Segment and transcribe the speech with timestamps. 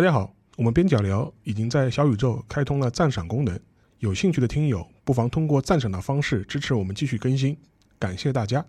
[0.00, 3.60] 大家好，我们边角聊已经在小宇宙开通了赞赏功能，
[3.98, 7.54] 有兴趣的听友不妨通过赞赏的方式支持我们继续更新，
[7.98, 8.64] 感谢大家。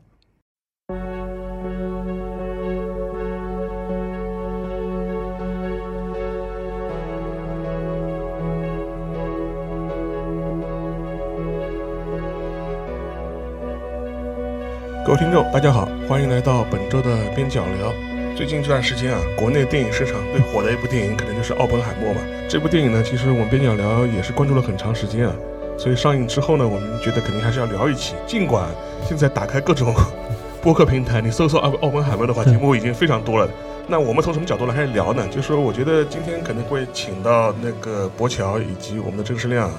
[15.05, 18.10] 各位听众，大家好，欢迎来到本周的边角聊。
[18.41, 22.21] 最近这段时间啊，国内电影市场最火的一部电影，可能就是《奥本海默》吧。
[22.49, 25.35] 这部电影呢，其实我们边角聊也是关注了很长时间啊，
[25.77, 28.15] 所以上映之后呢，我们觉得肯定还是要聊一期。
[28.25, 28.67] 尽管
[29.07, 29.93] 现在打开各种
[30.59, 33.47] 播客平台，你搜索《奥奥本海默》的话，节目已经非常多了。
[33.87, 35.27] 那我们从什么角度来开始聊呢？
[35.27, 39.69] 就是说，我觉得今天可能会请到那个博乔以及我们的郑世亮。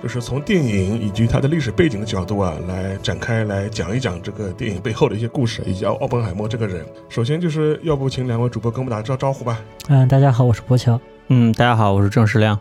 [0.00, 6.86] 就是从电影以及它的历史背景的角度啊，来展开来讲一讲这个电影背后的一些故事，以及奥奥本海默这个人。
[7.08, 9.60] 首先就是要不请两位主播跟我们打招招呼吧。
[9.88, 11.00] 嗯，大家好，我是博乔。
[11.28, 12.58] 嗯，大家好，我是郑世亮。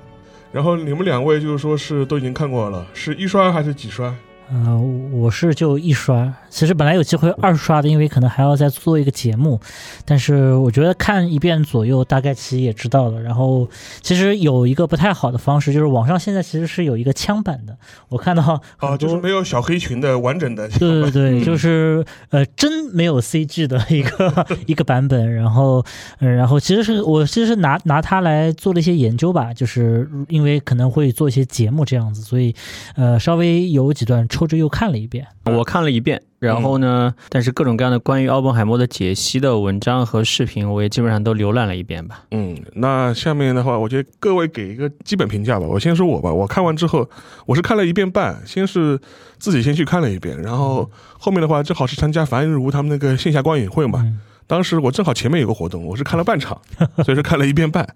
[0.52, 4.14] 然后你们两位就是说是都已经看过了，是一刷还是几刷？
[4.52, 6.34] 嗯，我是就一刷。
[6.50, 9.60] 其实本来有机会二刷的，因为可能还要再做一个节目，
[10.06, 13.22] 但是我觉得看一遍左右，大概其实也知道了。
[13.22, 13.68] 然后
[14.02, 17.78] 其实有一个不太好的方式，就是网上现在其实是有一个枪版的，
[18.10, 25.34] 我看到啊，就是没有小黑裙的完整的，对对对，就是呃真没有 CG 的一个 一个版本。
[25.34, 25.86] 然后
[26.20, 32.56] 嗯，然后其实是我其实是拿拿它来做了一些研究吧，就是因为可能会做一些节目这样子，所以
[32.96, 36.22] 呃稍微有几段抽着又看了一遍，我看了一遍。
[36.38, 37.12] 然后呢？
[37.30, 42.22] 但是各种各样的关于奥本海默的解析的文章和视频，我也基本上都浏览了一遍吧。
[42.30, 45.66] 嗯，那下面的话，我觉得各位给一个基本评价吧。
[45.66, 47.10] 我先说我吧，我看完之后，
[47.48, 49.00] 我是看了一遍半，先是
[49.40, 54.06] 自己先去看了一遍，然后后面的话正好是参加樊如他们那个线下观影会嘛。
[54.48, 56.60] 当时我正好前面有个活动，我是看了半场，
[57.04, 57.88] 所以说看了一遍半。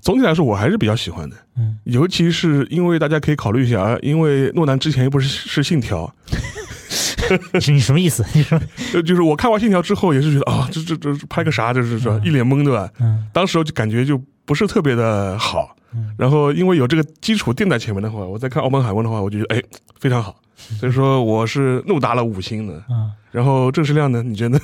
[0.00, 1.36] 总体来说，我还是比较喜欢的。
[1.56, 6.12] 嗯，尤其是因为大家可以考虑一下，因为诺南之前又不是是信条。
[7.68, 8.24] 你什么意思？
[8.32, 8.58] 你说，
[9.02, 11.74] 就是我看完《信条》之后，也是觉得啊，这这这拍个啥？
[11.74, 12.88] 就是说一脸懵，对吧？
[13.00, 13.26] 嗯。
[13.32, 15.76] 当时我就感觉就不是特别的好。
[15.94, 16.14] 嗯。
[16.16, 19.62] 然后因为有这个基础垫在前面的话，我再看《澳门海湾》的话，我就觉得哎
[20.00, 20.40] 非常好。
[20.80, 22.82] 所以说我是怒打了五星的。
[22.88, 23.12] 嗯。
[23.30, 24.22] 然后郑世亮呢？
[24.22, 24.58] 你觉得？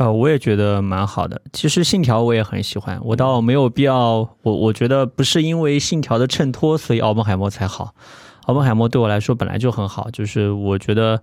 [0.00, 1.42] 呃，我也觉得蛮好的。
[1.52, 4.26] 其实《信条》我也很喜欢，我倒没有必要。
[4.40, 7.94] 我我觉得不是因为《信条》的衬托，所以奥本海默才好。
[8.46, 11.20] 奥本海默对我来说本来就很好，就是我觉得。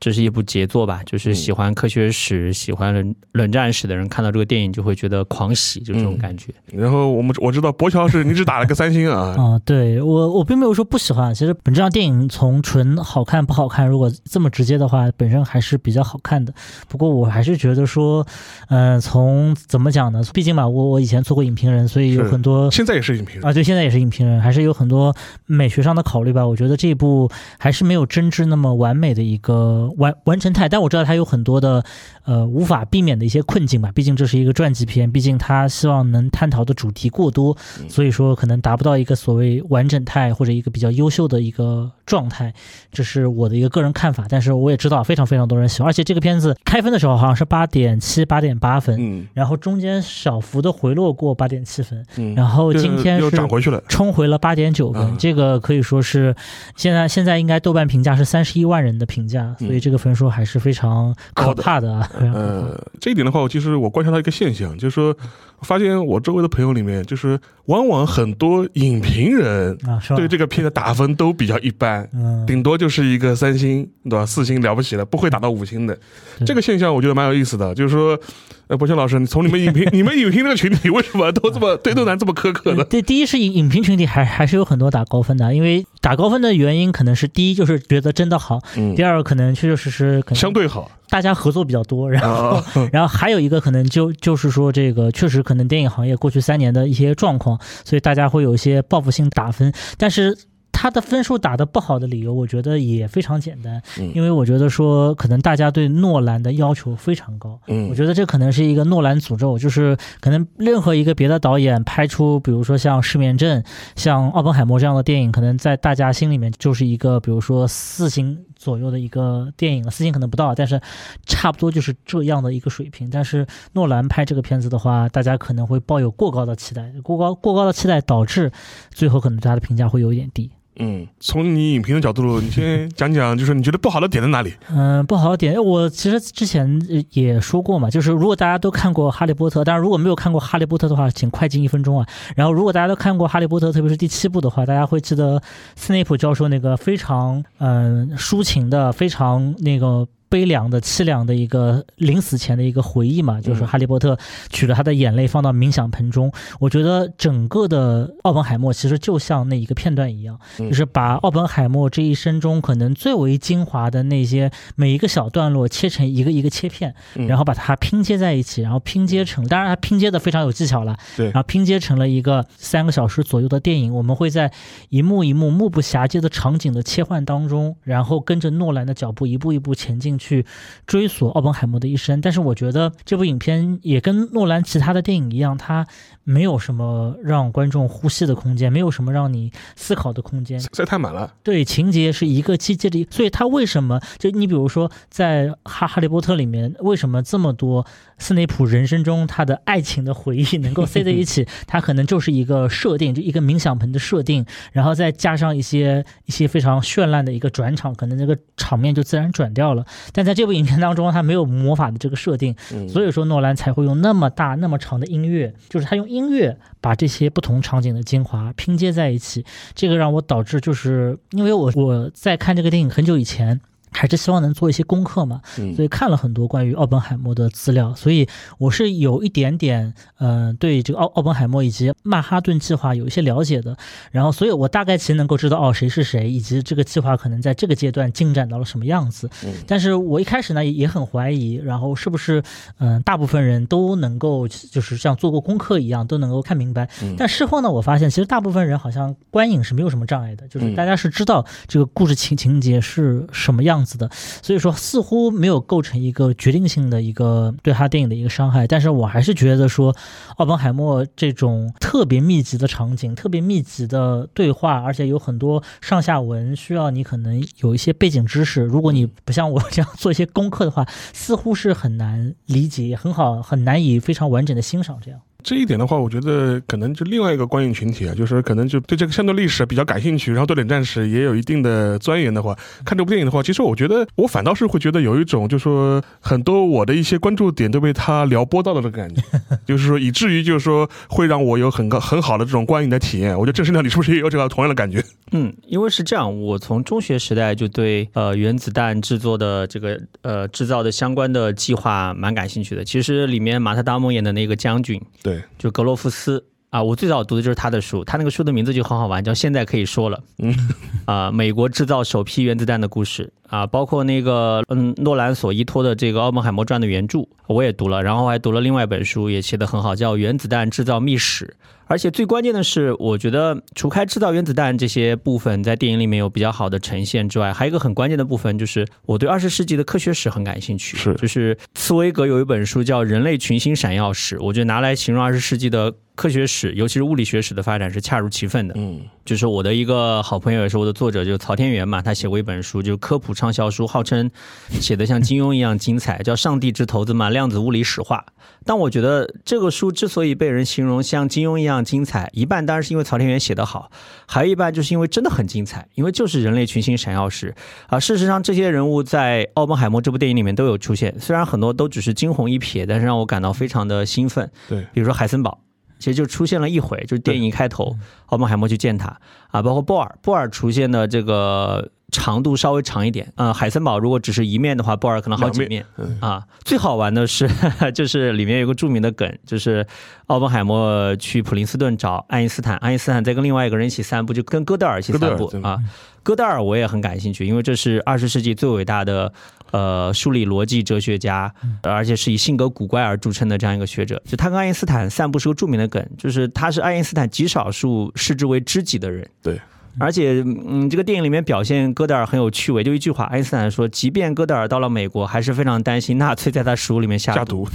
[0.00, 1.00] 这是一部杰作吧？
[1.06, 6.52] 就是喜欢科学史、喜欢冷冷战史的人看到这个电影就会觉得狂喜，就这种感觉。
[6.72, 9.34] 然后我们我知道博乔是你只打了个三星啊。
[9.38, 11.34] 啊， 对我我并没有说不喜欢。
[11.34, 16.52] 其实本质上电影从纯好看不好看，如果这么直接的话，本身还是比较好看的。
[16.88, 18.26] 不过我还是觉得说，
[18.68, 20.22] 嗯，从怎么讲呢？
[20.34, 25.14] 毕竟嘛，我我以前做过影评人，所以有很多现在也是影评人啊，对，现在也是影评人，还是有很多
[25.46, 26.46] 美学上的考虑吧。
[26.46, 29.83] 我觉得这一部还是没有真知那么完美的一个。
[29.96, 31.84] 完完成态，但我知道他有很多的，
[32.24, 33.92] 呃，无法避免的一些困境吧。
[33.94, 37.56] 毕竟这是一个传记片，毕竟他希望能探讨的主题过多，
[37.88, 42.52] 所以说可能达不到一个所谓完整态或者一个比较优秀的一个状态。
[42.90, 44.26] 这是我的一个个人看法。
[44.28, 55.16] 但是我也知道非常非常多人喜欢，而且这个片子开分的时候好像是八点七、八点八分，嗯，然后中间小幅的回落过八点七分，嗯，然后今天是涨回去了，冲回了八点九分。
[55.18, 56.34] 这个可以说是
[56.74, 60.24] 现在现在应该豆瓣评价是三十一万人的评价，所以这个分数。
[60.34, 62.10] 还是非常可怕的啊！
[62.18, 65.14] 呃，这一点的话，我其实我观察到一个现象，就是说，
[65.62, 69.76] 发现我周围的朋友里面，就是往往很多影评人
[70.16, 72.08] 对这个片的打分都比较一般，
[72.46, 74.26] 顶多就是一个三星，对吧？
[74.26, 75.98] 四星了不起了，不会打到五星的。
[76.44, 78.18] 这个现象我觉得蛮有意思的，就是说。
[78.66, 82.82] 呃，博轩老师，你从你们影评、 你们影评这个群体为什么都这么对诺兰这么苛刻呢？
[82.84, 100.36] 对，第一是影影评群体还还是有很多打高分的，因为打高分的原因可能是第一就是觉得真的好，嗯，第二可能确确实实相对好，大家合作比较多，然后 然后还有一个可能就就是说这个确实可能电影行业过去三年的一些状况，所以大家会有一些报复性打分，但是。
[100.76, 103.80] 他的分数打得不好的理由，我觉得也非常简单，
[104.12, 113.62] 因为我觉得说可能大家对诺兰的要求非常高，嗯，我觉得这可能是一个诺兰诅咒，就是可能任何一个别的导演拍出，比如说像《失眠症》、
[113.94, 120.80] 像《奥本海默》这样的电影，可能在大家心里面就是一个，比如说四星左右的一个电影了，四星可能不到，但是
[121.26, 123.10] 差不多就是这样的一个水平。
[123.10, 128.50] 但是诺兰拍这个片子的话，大家可能会抱有过高的期待，过高过高的期待导致
[128.90, 130.50] 最后可能他的评价会有一点低。
[130.76, 134.52] 嗯，从你影评的角度，你先 讲讲，就是你觉得不好的点在哪里？
[134.68, 136.82] 嗯，不好的点，我其实之前
[137.12, 142.04] 也说过嘛，就是如果大家都看过《哈利波特》，当然如果没有看过《哈利波特》的话，请快进一分钟啊。
[142.34, 145.40] 然后如果大家都看过《哈利波特》，特别是第七部的话，大家会记得
[145.76, 150.06] 斯内普教授那个非常嗯抒情挺的、非常那个。
[150.28, 154.18] 悲凉的、凄凉的一个临死前的一个回忆嘛，就是哈利波特
[154.50, 156.32] 取了他的眼泪放到冥想盆中。
[156.58, 173.94] 我觉得整个的奥本海默其实就像那一个片段一样，就是把奥本海默这一生中可能最为精华的那些每一个小段落切成一个一个切片，然后把它拼接在一起，然后拼接成，当然它拼接的非常有技巧了，对，然后拼接成了一个三个小时左右的电影。
[173.94, 174.50] 我们会在
[174.88, 180.14] 一幕一幕目不暇接的场景的切换当中，然后跟着诺兰的脚步一步一步前进。
[180.16, 180.46] 去去
[180.86, 185.86] 追索奥本海默的一生，但是我觉得这部影片也跟诺兰其他的电影一样，它
[186.24, 191.32] 没有什么让观众呼吸的空间，没有什么让你思考的空间，塞太满了。
[191.42, 197.86] 对，情节是一个接接着，所以它为什么就你比如说在《哈哈利波特》里面，为什么这么多
[198.18, 201.46] 斯内普人生中他的爱情的回忆能够塞在一起？
[201.66, 209.84] 它可能就是一个设定，就一个冥想盆的设定，然后再加上一些一些非常绚烂的一个转场，可能那个场面就自然转掉了。
[210.12, 212.54] 但在这部影片当中，他没有魔法的这个设定，
[212.88, 219.44] 所以说诺兰才会用那么大、那么长的音乐，就是他用音乐把这些不同场景的精华拼接在一起。
[219.74, 223.60] 这个让我导致，就是因为我我在看这个电影很久以前。
[223.96, 225.40] 还是希望能做一些功课嘛，
[225.76, 233.76] 所以看了很多关于奥本海默的资料，所以我是有一点点，嗯，对这个奥奥本海默以及曼哈顿计划有一些了解的，
[234.10, 239.30] 然后，所以我大概其实能够知道哦谁是谁，以及这个计划可能在这个阶段进展到了什么样子。
[239.66, 242.42] 但是我一开始呢也很怀疑，然后是不是
[242.78, 246.88] 嗯大部分人都能够就是像做过功课一样都能够看明白？
[247.16, 253.83] 但事后呢我发现其实大部分人好像观影是没有什么障碍的，就是大家是知道这个故事情情节是什么样。
[253.84, 254.10] 子的，
[254.42, 259.94] 所以说似乎没有构成一个决定性的一个对他电影的一个伤害，但是我还是觉得说，
[260.36, 268.62] 奥本海默这种特别密集的场景、特别密集的对话，而且有很多上下文，需要你可能有一些背景知识。
[268.62, 275.20] 如果你不像我这样做一些功课的话，似乎是很难理解，很好很难以非常完整的欣赏这样。
[275.44, 289.22] 这一点的话，我觉得可能就另外一个观影群体啊，就是可能就对这个相对历史比较感兴趣，然后对冷战史也有一定的钻研的话，看这部电影的话，其实我觉得我反倒是会觉得有一种，就是说很多我的一些关注点都被他撩拨到了的感觉，
[289.66, 293.38] 就是说以至于就是说会让我有很高 很好的这种观影的体验。
[293.38, 295.04] 我觉得郑生亮，你是不是也有这个同样的感觉？
[295.32, 302.84] 嗯，因为是这样，我从中学时代就对呃原子弹制作的这个呃制造的相关的计划蛮感兴趣的。
[302.84, 306.44] 其实里面马特·达蒙演的那个将军，对，就格罗夫斯。
[306.70, 310.18] 啊，我最早读的就是他的书，他那个书的名字就很好玩，叫《现在可以说了》。
[310.38, 310.52] 嗯，
[311.06, 321.46] 啊，美国制造首批原子弹的故事啊，包括那个嗯，诺兰所依托的这个《奥本海默传》的原著，我也读了，然后还读了另外一本书，也写得很好，叫《原子弹制造秘史》。
[321.86, 330.96] 而且最关键的是，我觉得除开制造原子弹这些部分在电影里面有比较好的呈现之外，还有一个很关键的部分就是我对二十世纪的科学史很感兴趣。
[330.96, 338.74] 是，就是茨威格有一本书叫《人类群星闪耀史》，我觉得拿来形容二十世纪的科学史，尤其是物理学史的发展是恰如其分的。
[338.76, 344.30] 嗯，就是我的一个好朋友也是我的作者，就是曹天元嘛，他写过一本书，就是科普畅销书，号称
[344.80, 348.24] 写的像金庸一样精彩，叫《上帝之头子嘛量子物理史话》。
[348.64, 353.90] 但我觉得这个书之所以被人形容像金庸一样精彩，一半当然是因为曹天元写得好，
[354.26, 357.54] 还有一半就是因为真的很精彩，因为就是人类群星闪耀时
[357.88, 357.98] 啊。
[357.98, 364.48] 事实上，这些人物在《奥本海默》这部电影里面都有出现，虽然很多都只是惊鸿一瞥，但是让我感到非常的兴奋。
[364.68, 365.58] 对，比如说海森堡，
[366.04, 367.96] 其实就出现了一回，就是电影一开头，
[368.26, 369.08] 奥本海默去见他
[369.48, 371.88] 啊，包括波尔，波尔出现的这个。
[372.12, 375.84] 长度稍微长一点，呃，海森堡如果只是一面的话，波尔可能好几面
[376.20, 376.44] 啊。
[376.62, 377.50] 最好玩的是，
[377.92, 379.84] 就是里面有个著名的梗，就是
[380.26, 385.76] 奥本海默去普林斯顿找爱因斯坦，爱因斯坦在跟另外一个人一起散步，就跟戈德尔一起散步啊。
[386.22, 389.32] 戈德尔我也很感兴趣，因为这是二十世纪最伟大的
[389.74, 391.52] 呃数理逻辑哲学家，
[391.82, 394.22] 而且是以性格古怪而著称的这样一个学者。
[394.24, 399.28] 就他跟爱因斯坦散步是个著名的梗，就是他是爱因斯坦极少数视之为知己的人。
[399.42, 399.60] 对。
[399.96, 407.68] 而且，嗯，这个电影里面表现戈德尔很有趣味，就一句话，爱因斯坦说，即便戈德尔到了美国，还是非常担心纳粹在他食物里面下毒。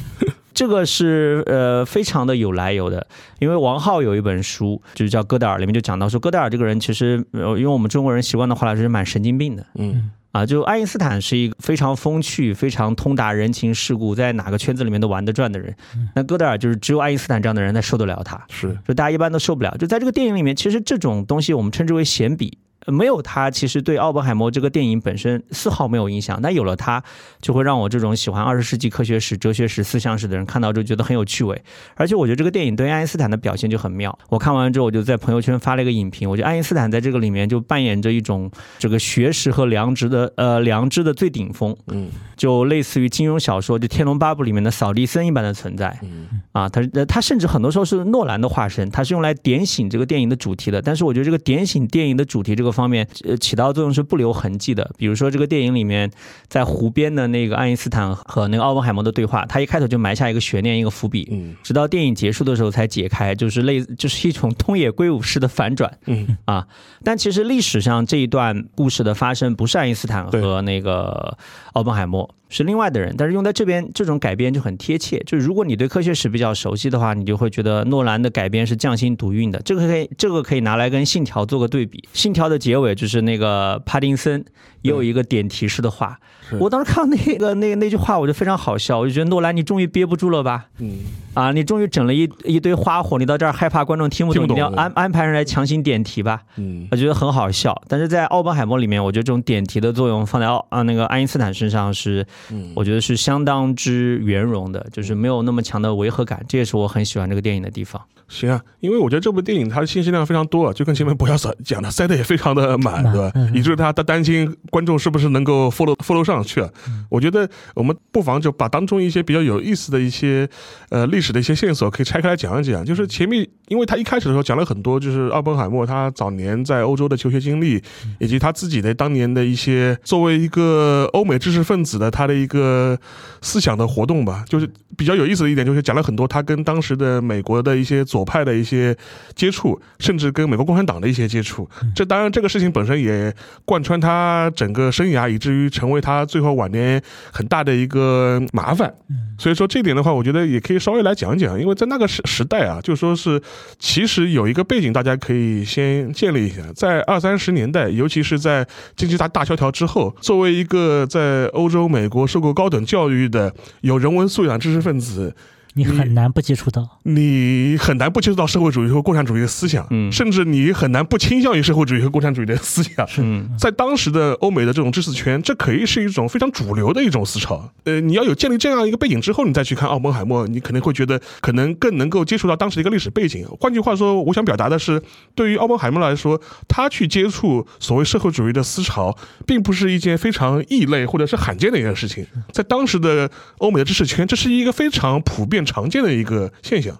[0.54, 3.08] 这个是呃非常的有来由的，
[3.40, 9.66] 因为王浩有一本书，就是叫《戈德尔》，里面就讲到说，戈德尔这个人其实，呃，用我们中国人习惯的话来说，是蛮神经病的。
[9.76, 10.12] 嗯。
[10.32, 15.76] 啊，就爱因斯坦是一个非常风趣、非常通达人情世故，在哪个圈子里面都玩得转的人。
[16.16, 19.76] 那戈德尔就是只有爱因斯坦这样的人才受得了他，是，就大家一般都受不了。
[19.80, 26.40] 就在这个电影里面，其实这种东西我们称之为闲笔，没有他，其实对奥本海默这个电影本身丝毫没有影响。
[26.42, 27.04] 但有了他，
[27.42, 31.62] 就会让我这种喜欢二十世纪科学史、哲学史、思想史的人看到就觉得很有趣味。
[31.96, 34.18] 而且我觉得这个电影对爱因斯坦的表现就很妙。
[34.30, 36.30] 我看完之后，我就在朋友圈发了一个影评。
[36.30, 45.98] 我觉得爱因斯坦在这个里面就扮演着一种这个学识和良知的呃良知的最顶峰，嗯，就类似于金庸小说就《天龙八部》里面的扫地僧一般的存在。
[46.02, 50.82] 嗯啊，他他甚至很多时候是诺兰的化身，他是用来点醒这个电影的主题的。
[50.82, 54.90] 但是我觉得这个点醒电影的主题这个方面，呃，起到作用是不留痕迹的。
[54.98, 56.10] 比如说这个电影里面，
[56.48, 65.98] 在湖边的那个爱因斯坦和那个奥本海默的对话，他一开头就埋下一个悬念，一个伏笔，嗯直到电影结束的时候才解开，就是类就是一种东野圭吾式的反转。
[66.06, 66.68] 嗯啊，
[67.04, 71.38] 但其实历史上这一段故事的发生不是爱因斯坦和那个
[71.74, 73.16] 奥本海默，是另外的人。
[73.18, 75.18] 但是用在这边这种改编就很贴切。
[75.26, 79.62] 就是如果你对科学史比较熟悉的话，你就会觉得诺兰的改编是匠心独运的。
[79.64, 84.44] 这个可以这个可以拿来跟《信条》做个对比，《信条》的结尾就是那个帕丁森
[84.82, 86.20] 也有一个点题式的话。
[86.60, 90.66] 我当时看到那个 那那句话，我就非常好笑，我就觉得诺兰你终于憋不住了吧？
[90.80, 90.98] 嗯
[91.36, 96.42] 啊，你终于整了一一堆花火，你到这儿害怕观众听不懂，你要安安排人来强行点题吧？
[96.58, 97.80] 嗯我觉得很好笑。
[97.88, 108.02] 但是在奥本海默里面，我觉得这种点题的作用放在奥啊那个爱因斯坦身上是，嗯，我觉得是相当之圆融的，就是没有那么强的违和感，这也是我很喜欢这个电影的地方。
[108.28, 113.52] 行啊，因为我觉得这部电影它的信息量非常多，啊，就跟前面博小所讲的，塞的也非常的满，满对吧嗯？
[113.56, 116.70] 以至于他他担心观众是不是能够 follow follow 上去啊。
[117.10, 120.48] 我觉得我们不妨就把当中一些比较有意思的一些
[120.90, 122.84] 呃历史的一些线索可以拆开来讲一讲。
[122.86, 127.82] 就是前面，因为他一开始的时候讲了很多，就是奥本海默他早年在欧洲的求学经历，
[128.20, 132.98] 以及他自己的当年的一些作为一个欧美知识分子的他的一个
[133.42, 134.44] 思想的活动吧。
[134.48, 138.96] 就是比较有意思的一点，就是讲了很多他跟当时的美国的一些左派的一些
[139.36, 141.70] 接触，甚至跟美国共产党的一些接触。
[141.96, 143.34] 这当然这个事情本身也
[143.66, 147.02] 贯穿他整个生涯，以至于成为他最后晚年
[147.32, 148.94] 很大的一个麻烦。
[149.38, 153.42] 所以说这点的话，我觉得也可以稍微来讲讲，因为在那个时时代啊，就说是
[153.78, 156.62] 其实有一个背景，大家可以先建立一下。
[156.76, 165.34] 在二三十年代，尤其是在经济大大萧条之后，作为一个在欧洲、美国受过高等教育的有人文素养知识分子，
[165.80, 167.00] 你很难不接触到。
[167.04, 173.08] 你很难不接触到社会主义和共产主义的思想，嗯甚至你很难不倾向于社会主义和共产主义的思想。
[173.18, 177.72] 嗯在当时的欧美的这种知识圈，这可以是一种非常主流的一种思潮。
[177.86, 183.48] 呃，你要有建立这样一个背景之后，你再去看奥本海默，你可能会觉得可能更能够接触到当时的一个历史背景。
[183.60, 185.02] 换句话说，我想表达的是，
[185.34, 189.18] 对于奥本海默来说，他去接触所谓社会主义的思潮，
[189.48, 192.26] 并不是一件非常异类或者是罕见的一件事情。
[192.52, 196.98] 在当时的欧美的知识圈，这是一个非常普遍常见的一个现象。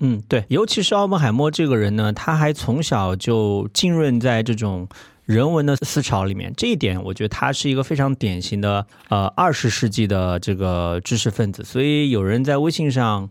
[0.00, 4.86] 嗯，对，尤其是奥本海默这个人呢，他还从小就浸润在这种
[5.24, 11.64] 人文的思潮里面，这一点我觉得他是一个非常典型的呃二十世纪的这个知识分子。
[11.64, 13.28] 所以有人在微信上。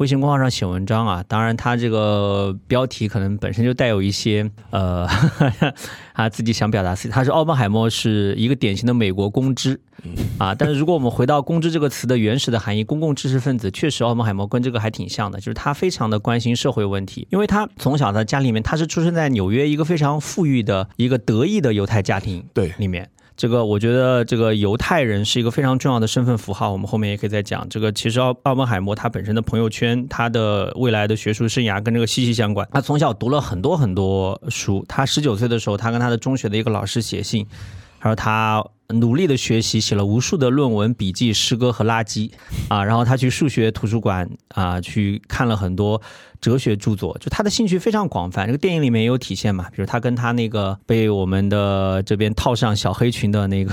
[0.00, 5.06] 微信公号上写文章啊，当然他这个标题可能本身就带有一些呃，
[6.16, 9.78] 他自己想表达自己，他说奥本海默是一个典型的美国公知
[10.38, 10.54] 啊。
[10.54, 23.10] 但是如果我们回到公知这个词的原始的含义，公共知识分子，确实奥本海默跟这个还挺像的，就是他非常的关心社会问题，因为他从小的家里面，他是出生在纽约一个非常富裕的一个德意的犹太家庭对里面。
[23.40, 27.66] 这个我觉得这个犹太人是一个非常重要的身份符号，我们后面也可以再讲。
[27.70, 32.68] 这个其实奥奥本海默他本身的朋友圈，他的未来的学术生涯跟这个息息相关。
[32.70, 37.46] 他从小读了很多很多书，他十九岁的时候，他跟他的中学的一个老师写信，
[38.00, 42.32] 他说他努力的学习，写了无数的论文、笔记、诗歌和垃圾
[42.68, 42.82] 啊。
[42.82, 46.00] 然后他去数学图书馆啊，去看了很多
[46.40, 48.46] 哲学著作，就他的兴趣非常广泛。
[48.46, 53.72] 这个电影里面也有体现嘛，比如他跟他那个被我们的这边套上小黑裙的那个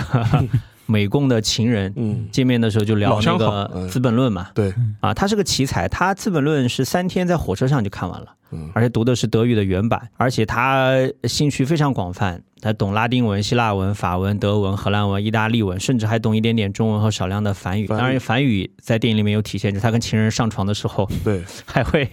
[0.88, 1.94] 美共的情人。
[1.96, 8.70] 嗯，见面的时候就聊那个《资本论》嘛，对，啊，他是个奇才，他《资本论》是三天在火车上就看完了，嗯。
[8.74, 10.94] 而且读的是德语的原版，而且他
[11.25, 17.86] 兴趣非常广泛，他懂拉丁文、希腊文、法文、德文、荷兰文、意大利文，甚至还懂一点点中文和少量的梵语。
[17.86, 18.00] 梵语。
[18.00, 22.08] 当然，梵语在电影里面有体现，就是他跟情人上床的时候对， 还会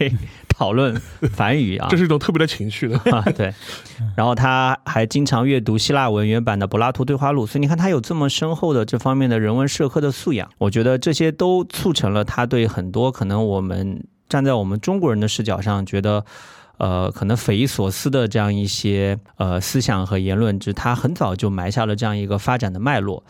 [0.57, 0.95] 讨论
[1.33, 1.97] 梵语啊这。
[1.97, 2.97] 是一种特别的情绪的。
[3.11, 3.53] 啊，对，
[4.17, 16.25] 然后他还经常阅读希腊文原版的柏拉图对话录，所以你看他有这么深厚的这方面的人文社科的素养，我觉得这些都促成了他对很多可能我们站在我们中国人的视角上觉得。
[16.77, 23.23] 呃，可能匪夷所思的这样一些呃思想和言论，就是他很早就埋下了这样一个发展的脉络，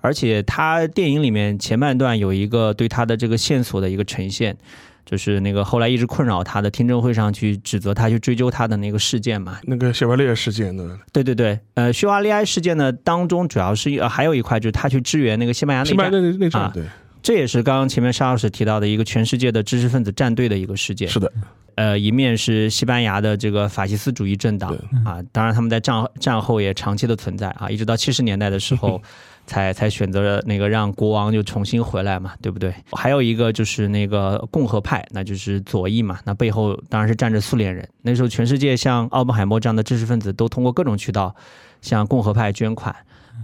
[0.00, 4.56] 而且他电影里面前半段有一个对他的这个线索的一个呈现，
[5.04, 9.58] 就是那个后来一直困扰他的听证会上去指责他去追究他的那个事件嘛。
[9.64, 10.98] 那个谢瓦利亚事件呢？
[11.12, 16.84] 对对对，呃，叙瓦利埃事件呢当中主要是呃还有一块就是他去支援那个西班牙内西班牙，内内战，啊对，
[17.22, 21.08] 这也是刚刚前面沙老师提到的一个全世界的知识分子站队的一个事件。
[21.08, 21.32] 是的，
[21.74, 29.00] 呃，一面是西班牙的这个法西斯主义政党对啊，当然他们在战战后也长期的存在啊，一直到七十年代的时候
[29.46, 32.74] 才才选择了那个让国王就重新回来嘛，对不对？
[32.92, 37.88] 还有一个就是那个共和派，那就是左翼嘛，那背后当然是站着苏联人。
[38.02, 41.34] 那时候全世界像奥本海默这样的知识分子都通过各种渠道
[41.80, 42.94] 向共和派捐款。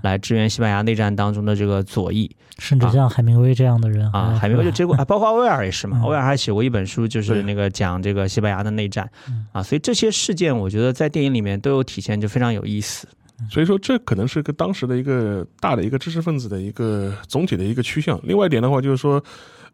[0.03, 13.09] 来支援西班牙内战当中的这个左翼甚至像海明威这样的人啊，海明威就接过啊，包括奥威尔也是嘛， 奥威尔还写过一本书，就是那个讲这个西班牙的内战嗯啊，所以这些事件我觉得在电影里面都有体现，就非常有意思。
[13.51, 18.21] 所以说这可能是个当时的一个大的一个知识分子的一个总体的一个趋向。
[18.23, 19.23] 另外一点的话，就是说。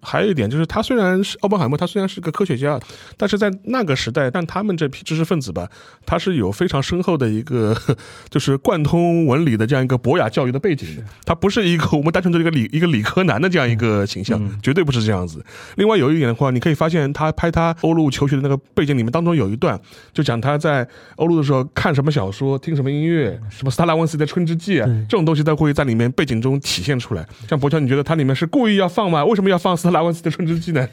[0.04, 2.78] 还有一点就是，他虽然是奥本海默，他虽然是个科学家，
[3.16, 5.68] 但是在那个时代，但他们这批知识分子吧，
[6.04, 7.76] 他是有非常深厚的一个，
[8.28, 11.02] 就是贯通文理的这样一个博雅教育的背景的。
[11.24, 15.44] 他不是一个我们单纯的一个理一个理科男的这样一个形象，嗯绝对不是这样子。
[15.76, 19.80] 另外有一点的话，你可以发现他拍他欧陆求学的那个背景里面当中有一段，
[20.12, 27.26] 就讲他在欧陆的时候看什么小说、听什么音乐，什么斯特拉文斯基的《春之祭》啊，这种东西都会在里面背景中体现出来。
[27.48, 29.24] 像博乔，你觉得它里面是故意要放吗？
[29.24, 30.86] 为什么要放斯特拉文斯的《春之祭》呢？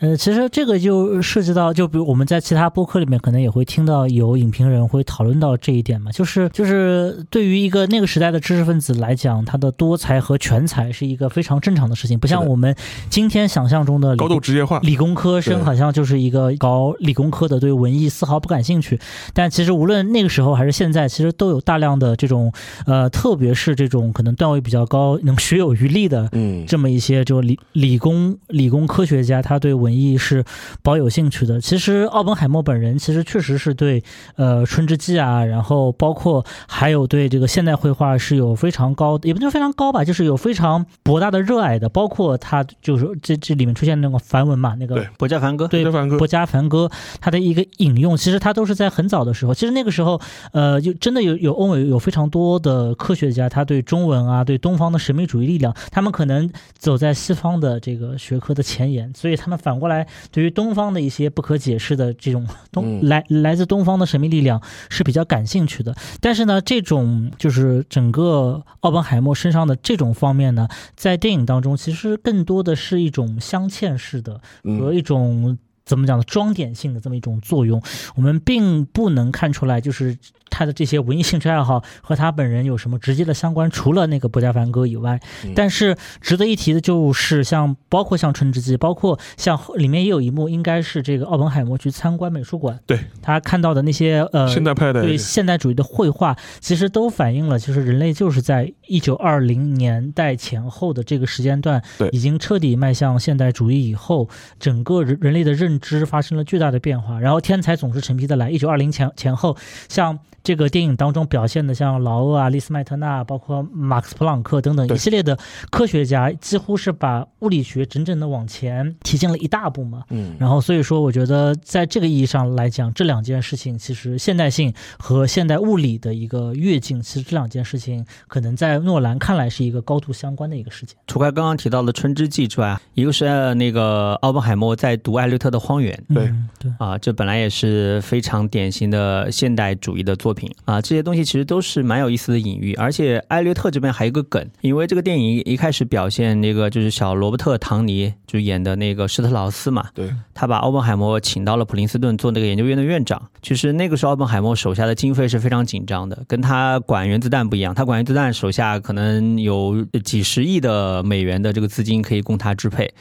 [0.00, 12.74] 呃，其实这个就涉及到，就比如我们在其他播客里面可能也会听到有影评人会讨论到这一点嘛，就是就是对于一个那个时代的知识分子来讲，他的多才和全才是一个非常正常的事情，不像我们
[13.10, 19.00] 今天想象中的高度职业化，理工科生好像就是一个搞理工科的，对文艺丝毫不感兴趣。
[19.34, 22.52] 但其实无论那个时候还是现在，其实都有大量的这种
[22.86, 30.44] 呃，特别是这种可能段位比较高、能学有余力的嗯，这么一些就理理工理工科学家，他对文艺是
[30.82, 31.60] 保有兴趣的。
[31.60, 34.02] 其实奥本海默本人其实确实是对
[34.36, 41.88] 呃《春之祭》啊，然后包括还有对这个现代绘画是有非常高，也不叫非常高吧，就是有非常博大的热爱的。
[41.88, 45.84] 包括他就是这这里面出现那个梵文嘛，那个对博加梵歌，对
[46.18, 49.54] 博加梵歌，他的一个引用，其实他都是在很早的时候。
[49.54, 50.20] 其实那个时候，
[50.52, 65.94] 呃，就真的有有欧美有非常多的科学家，他对中文啊，对东方的神秘主义力量，他们可能走在西方的这个学科的前沿，所以他们反过来对于东方的一些不可解释的这种东、嗯来来自东方的神秘力量是比较感兴趣的。
[66.20, 74.34] 但是呢，这种就是整个奥本海默身上的这种方面呢，在电影当中其实更多的是一种镶嵌式的。
[74.34, 77.82] 和嗯，一种怎么讲呢，装点性的这么一种作用，
[78.14, 80.16] 我们并不能看出来，就是
[80.50, 85.20] 他的这些文艺兴趣爱好和他本人有什么直接的相关，除了那个博加凡歌以外。
[85.44, 104.28] 嗯但是值得一提的就是像，包括像《春之祭》，包括像里面也有一幕，应该是这个奥本海默去参观美术馆，对他看到的那些呃现代派的对现代主义的绘画，其实都反映了，就是人类就是在一九二零年代前后的这个时间段对，已经彻底迈向现代主义以后，
[104.60, 107.18] 整个人人类的认知发生了巨大的变化。
[107.18, 109.56] 然后天才总是成批的来，一九二零前前后，
[109.88, 110.18] 像。
[110.48, 115.38] 这个电影当中表现的，像劳厄啊、利斯麦特纳，包括马克思普朗克等等一系列的
[115.70, 120.04] 科学家，几乎是把物理学整整的往前提进了一大步嘛。
[120.08, 130.96] 嗯，然后所以说，我觉得在这个意义上来讲，这两件事情其实现代性和现代物理的一个跃进，其实这两件事情可能在诺兰看来是一个高度相关的一个事件。
[131.06, 142.74] 除开刚刚提到的《春之祭》之外，一个是呃那个奥本海默在读艾略特的《荒原》对嗯、对，啊，这本来也是非常典型的现代主义的作品啊，这些东西其实都是蛮有意思的隐喻。
[142.74, 153.20] 而且艾略特这边还有一个梗，因为这个电影一开始表现那个就是小罗伯特·唐尼就演的那个施特劳斯嘛，对，他把奥本海默请到了普林斯顿做那个研究院的院长。
[153.40, 162.92] 其实那个时候奥本海默手下的经费是非常紧张的，跟他管原子弹不一样，他管原子弹手下可能有几十亿的美元的这个资金可以供他支配。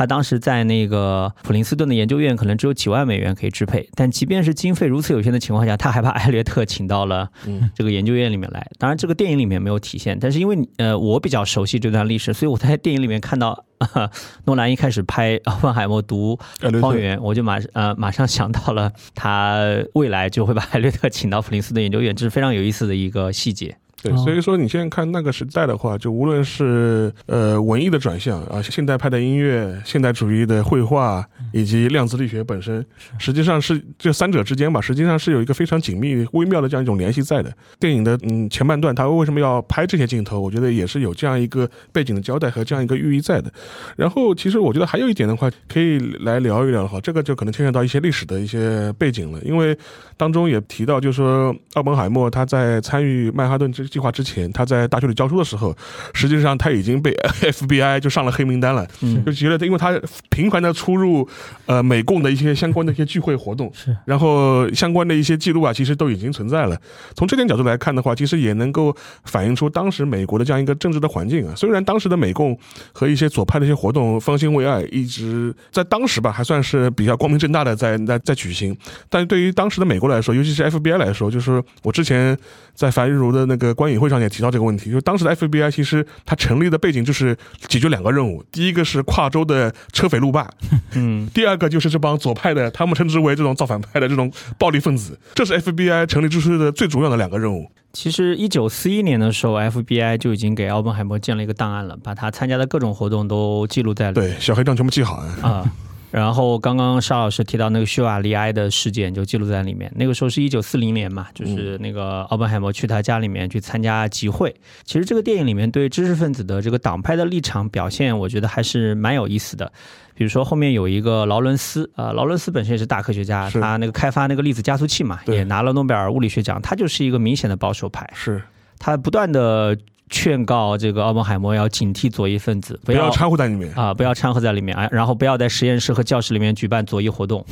[0.00, 8.66] 他当时在那个普林斯顿的研究院可能只有几万美元可以支配，但即便是经费如此有限的情况下，他还把艾略特请到了嗯这个研究院里面来。
[8.78, 14.10] 当然，这个电影里面没有体现，但是因为呃我比较熟悉这段历史，所以我在电影里面看到、啊
[14.46, 16.38] 诺兰一开始拍奥本海默读
[16.80, 19.58] 荒原，我就马呃马上想到了他
[19.92, 23.76] 未来就会把艾略特请到普林斯顿研究院，这是非常有意思的一个细节。
[24.02, 32.84] 对，哦所以说你现在看那个时代的话，就无论是呃文艺的转向啊，现代派的音乐、现代主义的绘画，以及量子力学本身，
[33.18, 37.52] 实际上是这三者之间吧，实际上是有一个非常紧密、微妙的这样一种联系在的。
[37.78, 40.38] 电影的嗯前半段，他为什么要拍这些镜头？
[40.38, 43.52] 我觉得也是有这样一个背景的交代和这样一个寓意在的。
[43.96, 49.76] 然后，其实我觉得还有一点的话，可以来聊一聊哈，这个就可能牵扯到一些历史的一些背景了，因为
[50.16, 55.76] 当中也提到，就是说奥本海默他在参与曼哈顿这计划之前，他在大学里教书的时候，
[56.14, 59.98] 实际上他已经被 FBI 就上了黑名单了，嗯就觉得因为他
[60.30, 61.28] 频繁的出入
[61.66, 63.96] 呃美共的一些相关的一些聚会活动，是。
[64.04, 66.76] 然后相关的一些记录啊，其实都已经存在了。
[67.14, 71.54] 从这点角度来看的话，其实也能够反映出当时美国的这样一个政治的环境啊。
[71.56, 72.58] 虽然当时的美共
[72.92, 78.76] 和一些左派的一些活动方兴未艾，一直在当时吧还算是比较光明正大的在在在举行，
[79.08, 82.36] 但对于当时的美国来说，尤其是 FBI 来说，就是我之前
[82.74, 87.36] 在樊玉茹的那个观影会上也提到这个问题，就是当时的 FBI 其实它成立的背景就是
[87.68, 90.48] 解决两个任务，第一个是跨州的车匪路霸，
[90.94, 97.70] 嗯，第二个就是这帮左派的，他们称之为这种造反派的这种暴力分子，这是 FBI 成立之初的最主要的两个任务。
[97.92, 105.38] 其实一九四一年的时候，FBI 就已经给奥本海默建了一个档案了，把他参加的各种活动都记录在了对，小黑账全部记好啊。
[105.42, 105.72] 啊。
[106.10, 109.90] 然后刚刚沙老师提到那个匈瓦利埃的事件就记录在里面。
[109.94, 114.54] 那个时候是一九四零年嘛，就是那个奥本海默去他家里面去参加集会。
[114.84, 119.72] 其实这个电影里面对知识分子的这个党派的立场表现，我觉得还是蛮有意思的。
[120.14, 126.60] 比如说后面有一个劳伦斯，呃，劳伦斯本身也是大科学家，他那个开发那个粒子加速器嘛，也拿了诺贝尔物理学奖。
[126.60, 128.42] 他就是一个明显的保守派，是，
[128.78, 129.74] 他不断的
[130.10, 133.72] 劝告这个奥本海默要警惕左翼分子，不要掺和在里面。
[133.74, 137.44] 啊，不要掺和在里面啊，然后不要在实验室和教室里面举办左翼活动，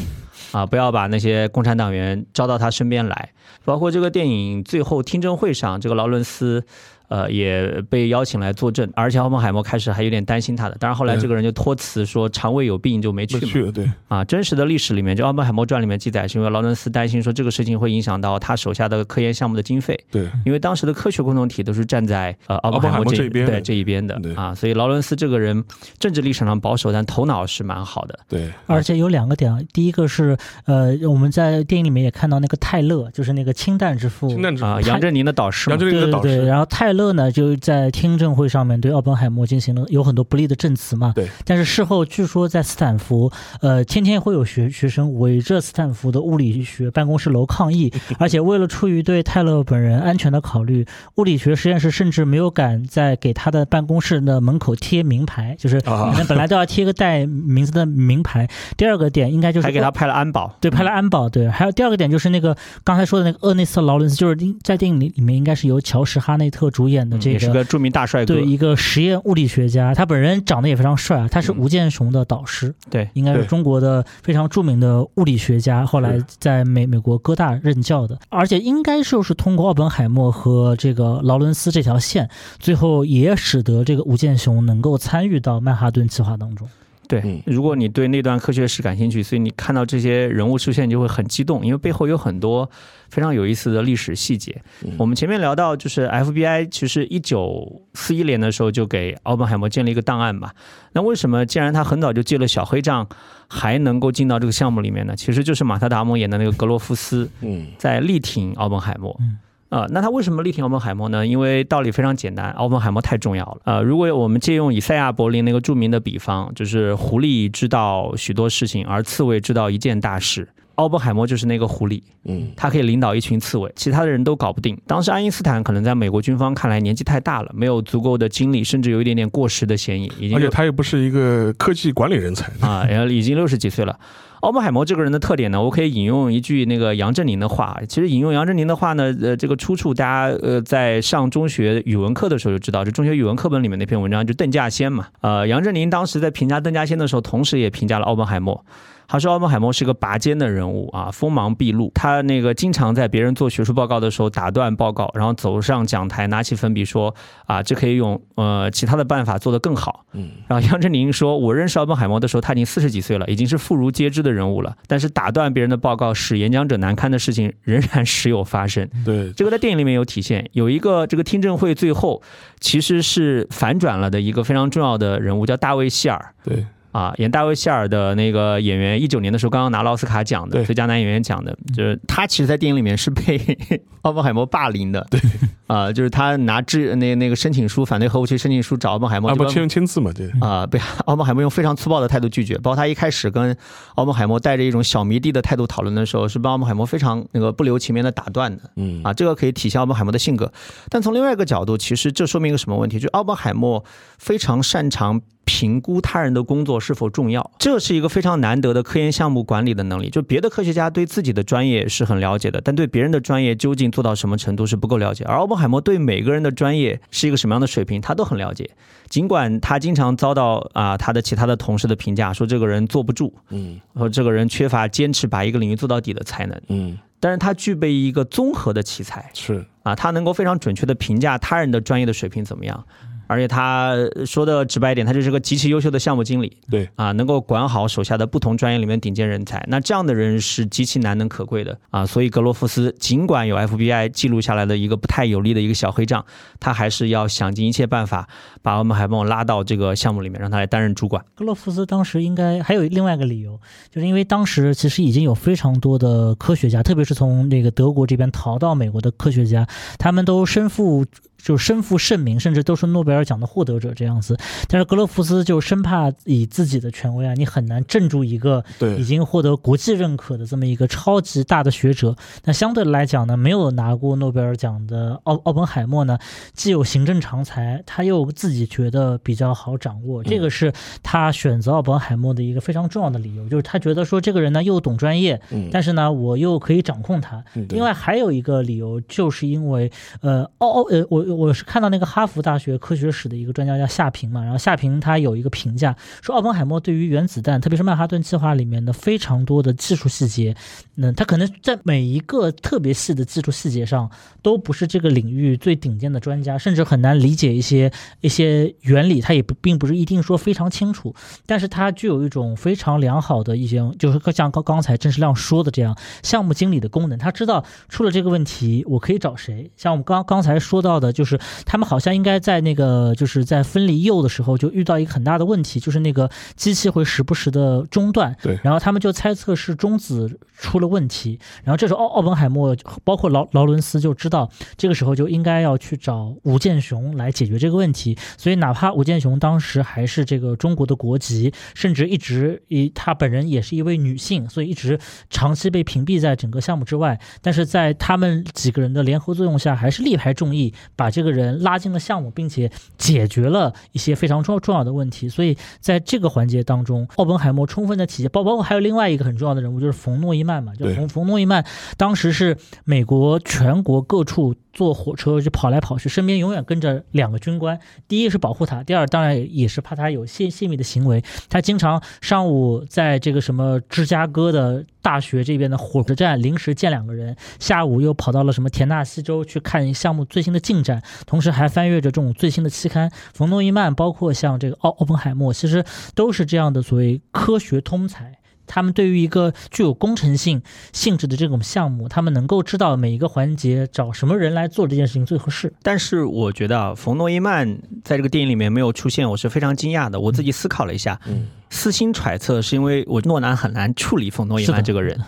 [0.53, 3.31] 啊，不要把那些共产党员招到他身边来。
[3.65, 6.65] 包括这个电影最后听证会上，这个劳伦斯。
[7.09, 13.41] 呃，也被邀请来作证，而且奥本海默开始还有点担心他的，当然后来这个人就托辞说肠胃有病就没去嘛。
[13.47, 23.53] 去了，对，啊，真实的历史里面，就《奥本海默传》里面记载，是因为劳伦斯担心说这个事情会影响到他手下的科研项目的经费，对，因为当时的科学共同体都是站在呃奥本海默这这一边的。
[23.53, 24.21] 对这一边的。
[24.37, 25.65] 啊，所以劳伦斯这个人
[25.99, 28.19] 政治立场上保守，但头脑是蛮好的。
[28.29, 35.77] 对，而且有两个点啊，第一个是呃，我们在电影里面也看到那个泰勒，就是那个氢弹之父，氢弹之啊，杨振宁的导师嘛。
[35.77, 41.13] 杨，振宁对对对，的导师，然后泰勒呢就在听证会上面对奥本海默进行了有很多不利的证词嘛。
[41.15, 41.27] 对。
[41.47, 43.33] 但是事后据说在斯坦福，
[43.63, 58.49] 呃，天天会有学学生围着斯坦福的物理学办公室楼抗议， 而且为了出于对泰勒本人安全的考虑，物理学实验室甚至没有敢在给他的办公室的门口贴名牌，就是啊可能本来都要贴个带名字的名牌。
[58.77, 60.53] 第二个点应该就是还给他派了安保。
[60.61, 61.29] 对，派了安保。
[61.29, 67.35] 对，还有第二个点就是那个刚才说的那个厄内斯特劳伦斯，就是在电影里里面应该是由乔什哈内特主演的嗯这个。
[67.35, 86.69] 也是个著名大帅哥对，，一个实验物理学家，他本人长得也非常帅啊，他是嗯吴健雄的导师，对，应该是中国的非常著名的物理学家，后来在美美国哥大任教的，而且应该就是通过奥本海默和这个劳伦斯这条线，最后也使得这个吴健雄能够参与到曼哈顿计划当中。
[87.09, 92.71] 对嗯，如果你对那段科学史感兴趣，所以你看到这些人物出现，你就会很激动，因为背后有很多
[93.09, 94.61] 非常有意思的历史细节。
[94.85, 100.55] 嗯我们前面聊到，就是 FBI 其实一九四一年的时候就给奥本海默建立一个档案吧。
[100.93, 103.09] 那为什么既然他很早就借了小黑账，
[103.49, 105.15] 还能够进到这个项目里面呢？
[105.17, 109.17] 其实就是马特·达蒙演的那个格罗夫斯嗯，在力挺奥本海默。
[109.21, 109.39] 嗯
[109.69, 111.27] 啊、那他为什么力挺奥本海默呢？
[111.27, 113.59] 因为道理非常简单，奥本海默太重要了。
[113.65, 120.49] 呃，如果我们借用以赛亚·柏林那个著名的比方，就是狐狸知道许多事情，而刺猬知道一件大事。
[120.77, 124.81] 奥本海默就是那个狐狸，嗯，他可以领导一群刺猬，其他的人都搞不定。
[124.87, 133.99] 当时爱因斯坦可能在美国军方看来年纪太大了，没有足够的精力，甚至有一点点过时的嫌疑，已经而且他又不是一个科技管理人才，啊， 然后已经六十几岁了。
[134.41, 137.77] 奥本海默这个人的特点呢，我可以引用一句那个杨振宁的话。
[137.89, 145.09] 其实引用杨振宁的话呢，呃，这个出处大家呃在上中学语文课的时候就知道，就中学语文课本里面那篇文章就邓稼先嘛。
[145.21, 148.65] 呃，杨振宁当时在评价邓稼先的时候，同时也评价了奥本海默。
[149.09, 151.91] 他说奥本海默是个拔尖的人物啊，锋芒毕露。
[151.95, 157.15] 他那个经常在别人做学术报告的时候打断报告，然后走上讲台，拿起粉笔说
[157.47, 160.05] 啊，这可以用呃其他的办法做得更好。
[160.13, 164.77] 嗯，然后杨振宁说，我认识奥本海默的时候，他已经四十几岁了，已经是妇孺皆知的人物了。
[164.87, 168.87] 但是打断别人的报告，使演讲者难堪的事情仍然时有发生。
[169.07, 172.23] 对，这个在电影里面有体现，有一个这个听证会最后
[172.61, 176.35] 其实是反转了的一个非常重要的人物，叫大卫希尔。
[176.45, 183.39] 对，啊，演大卫希尔的那个演员，一九年的时候刚刚拿了奥斯卡奖的最佳男演员奖的，就是他其实，在电影里面是被
[184.03, 185.07] 奥本海默霸凌的。
[185.11, 185.21] 对，
[185.67, 192.57] 啊，就是他拿致那那个申请书，反对核武器申请书找奥本海默，啊不这帮签签字嘛，对，啊、被奥本海默用非常粗暴的态度拒绝。
[192.57, 193.55] 包括他一开始跟
[193.97, 198.63] 奥本海默带着一种小迷弟的态度讨论的时候，是被奥本海默非常那个不留情面的打断的。
[198.77, 200.51] 嗯啊，这个可以体现奥本海默的性格。
[200.89, 202.99] 但从另外一个角度，其实这说明一个什么问题？
[202.99, 203.85] 就奥本海默
[204.17, 205.21] 非常擅长。
[205.49, 210.11] 评估他人的工作是否重要，这是一个非常难得的科研项目管理的能力。
[210.11, 215.25] 就别的科学家对自己的专业是很了解的，但对别人的专业究竟做到什么程度是不够了解。
[215.25, 218.69] 而奥本海默对每个人的专业是一个什么样的水平，他都很了解。
[219.09, 232.85] 尽管他经常遭到啊他的其他的同事的评价，说这个人坐不住，嗯说这个人缺乏坚持把一个领域做到底的才能，嗯但是他具备一个综合的奇才是，啊，他能够非常准确的评价他人的专业的水平怎么样。
[233.29, 233.95] 而且他
[234.27, 239.63] 说的直白一点，他就是个极其优秀的项目经理对，啊，能够管好手下的不同专业里面顶尖人才。
[239.69, 242.05] 那这样的人是极其难能可贵的啊。
[242.05, 246.25] 所以格罗夫斯尽管有 FBI 记录下来的一个不太有利的一个小黑账，
[246.59, 248.29] 他还是要想尽一切办法
[248.63, 251.23] 把我们海默拉到这个项目里面，让他来担任主管。
[251.35, 253.61] 格罗夫斯当时应该还有另外一个理由，
[253.91, 259.67] 就是因为当时其实已经有非常多的科学家，特别是从那个德国这边逃到美国的科学家，
[259.99, 261.05] 他们都身负
[261.49, 264.37] 就是身负盛名，甚至都是诺贝尔奖的获得者这样子。
[264.69, 268.63] 但是格罗夫斯就生怕以自己的权威啊，你很难镇住一个
[268.99, 272.15] 已，经获得国际认可的这么一个超级大的学者。
[272.45, 276.19] 那相对来讲呢，没有拿过诺贝尔奖的奥奥本海默呢，
[276.53, 280.71] 既有行政常才，他又自己觉得比较好掌握，这个是
[281.03, 287.43] 他选择奥本海默的一个非常重要的理由，就是他觉得说这个人呢又懂专业，嗯，但是呢我又可以掌控他。
[287.71, 300.57] 另外还有一个理由，就是因为呃奥奥呃我我是看到那个哈佛大学科学史的一个专家叫夏平嘛，然后夏平他有一个评价说奥本海默对于原子弹，特别是曼哈顿计划里面的非常多的技术细节，
[300.97, 304.11] 那他可能在每一个特别细的技术细节上
[304.43, 311.15] 都不是这个领域最顶尖的专家，甚至很难理解一些一些原理，他也不并不是一定说非常清楚，
[311.47, 319.71] 但是他具有一种非常良好的一些，就是像刚刚才郑世亮说的这样项目经理的功能，他知道出了这个问题我可以找谁。
[319.77, 345.01] 像我们刚刚才说到的，就是他们好像应该在那个就是在分离铀的时候就遇到一个很大的问题，就是那个机器会时不时的中断，对然后他们就猜测是中子出了问题，然后这时候奥奥本海默包括劳劳伦斯就知道这个时候就应该要去找吴健雄来解决这个问题，所以哪怕吴健雄当时还是这个中国的国籍，甚至一直以他本人也是一位女性，所以一直
[345.31, 347.19] 长期被屏蔽在整个项目之外。
[347.43, 355.29] 但是在他们几个人的联合作用下，还是力排众议，把这个人拉进了项目，并且解决了一些非常重重要的问题。
[355.29, 361.65] 所以在这个环节当中，奥本海默充分的体现，包包括还有另外一个很重要的人物，就是冯诺依曼嘛，就冯冯诺依曼
[361.97, 367.79] 当时是美国全国各处坐火车就跑来跑去，身边永远跟着两个军官。
[368.07, 371.23] 第一是保护他，第二当然也也是怕他有泄泄密的行为。
[371.49, 383.11] 他经常上午在这个什么芝加哥的大学这边的火车站临时见两个人，下午又跑到了什么田纳西州去看项目最新的进展，同时还翻阅着这种最新的期刊。
[383.33, 385.83] 冯诺依曼，包括像这个奥奥本海默，其实
[386.15, 388.38] 都是这样的所谓科学通才。
[388.69, 395.73] 他们对于一个具有工程性性质的这种项目，他们能够知道每一个环节找什么人来做这件事情最合适。
[395.83, 400.21] 但是我觉得啊，冯诺依曼在这个电影里面没有出现，我是非常惊讶的。
[400.21, 405.21] 我自己思考了一下，嗯私心揣测是因为我诺兰很难处理冯诺依曼这个人，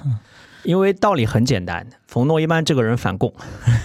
[0.62, 3.32] 因为道理很简单，冯诺依曼这个人反共，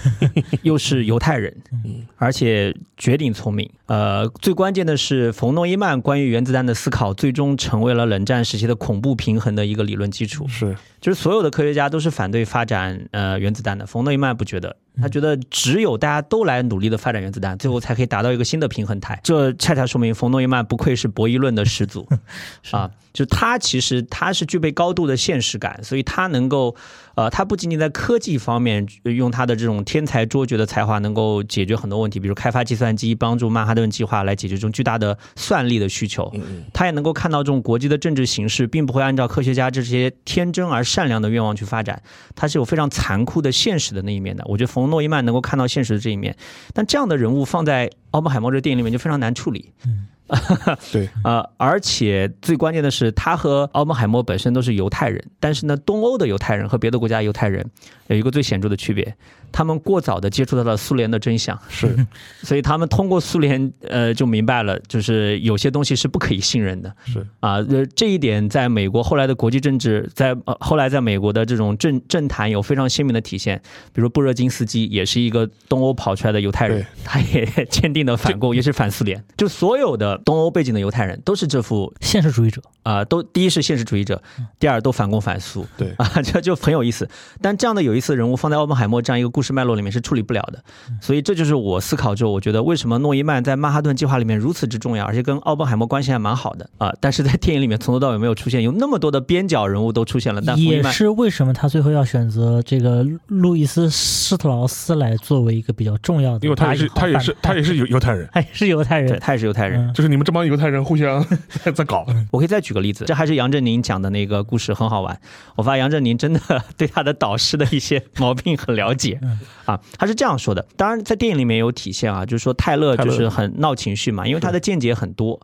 [0.64, 3.70] 又是犹太人，嗯而且绝顶聪明。
[3.86, 10.48] 呃，最关键的是，冯诺依曼关于原子弹的思考，最终成为了冷战时期的恐怖平衡的一个理论基础。
[10.48, 19.20] 是，就是所有的科学家都是反对发展呃原子弹的，冯诺依曼不觉得，他觉得只有大家都来努力的发展原子弹，最后才可以达到一个新的平衡态。
[19.24, 22.08] 这恰恰说明冯诺依曼不愧是博弈论的始祖
[22.72, 22.90] 啊！
[23.14, 26.76] 就他其实他是具备高度的现实感，所以他能够
[27.16, 36.32] 呃，他不仅仅在科技方面呃用他的这种天才卓绝的才华，能够解决很多问题，比如开发计算机，帮助曼哈顿计划来解决这种巨大的算力的需求。
[36.74, 42.02] 他也能够看到这种国际的政治形势，并不会按照科学家这些天真而善良的愿望去发展，
[42.36, 44.44] 他是有非常残酷的现实的那一面的。
[44.48, 46.36] 我觉得冯诺依曼能够看到现实的这一面，
[46.74, 49.72] 但这样的人物放在奥本海默这个电影里面就非常难处理。
[49.86, 50.08] 嗯，
[50.92, 57.64] 对， 呃，而且最关键的是，他和奥本海默本身都是犹太人，但是呢，东欧的犹太人和别的国家犹太人
[58.08, 59.16] 有一个最显著的区别，
[59.56, 61.96] 他们过早的接触到了苏联的真相，是，
[62.44, 66.94] 所以他们通过苏联，呃，就明白了，就是有些东西是不可以信任的。
[67.06, 73.62] 是啊，呃，这一点在美国后来的国际政治，在呃后来在美国的这种政政坛有非常鲜明的体现。
[73.94, 79.24] 比如布热津斯基也是一个东欧跑出来的犹太人， 他也坚定的反共，也是反苏联。
[79.38, 84.22] 就所有的东欧背景的犹太人都是这副现实主义者，啊、都第一是现实主义者，
[84.60, 85.66] 第二都反共反苏。
[85.78, 87.08] 对啊， 这就很有意思。
[87.42, 90.64] 但这样的有意思的人物放在奥本海默这样一个故事脉络里面是处理不了的，
[91.02, 109.88] 所以这就是我思考之后，我觉得为什么诺伊曼在曼哈顿计划里面如此之重要，而且跟奥本海默关系还蛮好的啊、但是在电影里面从头到尾没有出现，有那么多的边角人物都出现了，但也是为什么他最后要选择这个路易斯施特劳斯来作为一个比较重要的因为他也是他也是他也是犹犹太人， 他也是犹太对人，他也是犹太人。
[109.88, 111.26] 嗯就是你们这帮犹太人互相
[111.74, 115.18] 在搞，我可以再举个例子，这还是杨振宁讲的那个故事很好玩。
[115.56, 116.40] 我发现杨振宁真的
[116.76, 119.25] 对他的导师的一些毛病很了解嗯
[119.66, 119.80] 啊。
[119.98, 125.40] 他是这样说的，当然在电影里面有体现啊，就是说泰勒就是很闹情绪嘛，因为他的见解很多。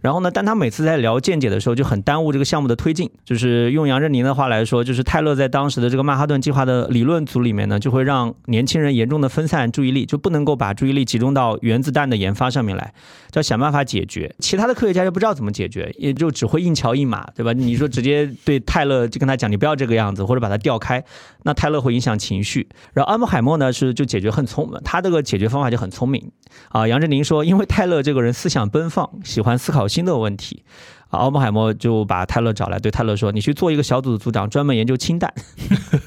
[0.00, 3.10] 然后呢，但他每次在聊见解的时候，就很耽误这个项目的推进。
[3.24, 12.92] 就是用杨振宁的话来说，就是泰勒在当时的这个曼哈顿计划的理论组里面呢，就会让年轻人严重的分散注意力，就不能够把注意力集中到原子弹的研发上面来，
[13.34, 14.34] 要想办法解决。
[14.38, 17.52] 其他的科学家又不知道怎么解决，也就只会硬桥硬马，对吧？
[17.52, 21.04] 你说直接对泰勒就跟他讲，你不要这个样子，或者把他调开，
[21.42, 22.66] 那泰勒会影响情绪。
[22.94, 26.30] 然后阿姆海默呢是就解决很聪明，他这个解决方法就很聪明
[26.70, 26.88] 啊。
[26.88, 30.62] 杨振宁说，因为泰勒这个人思想奔放，喜欢思考新的问题。
[31.10, 35.28] 啊，奥本海默就把泰勒找来，对泰勒说：“你去做一个小组的组长，专门研究氢弹，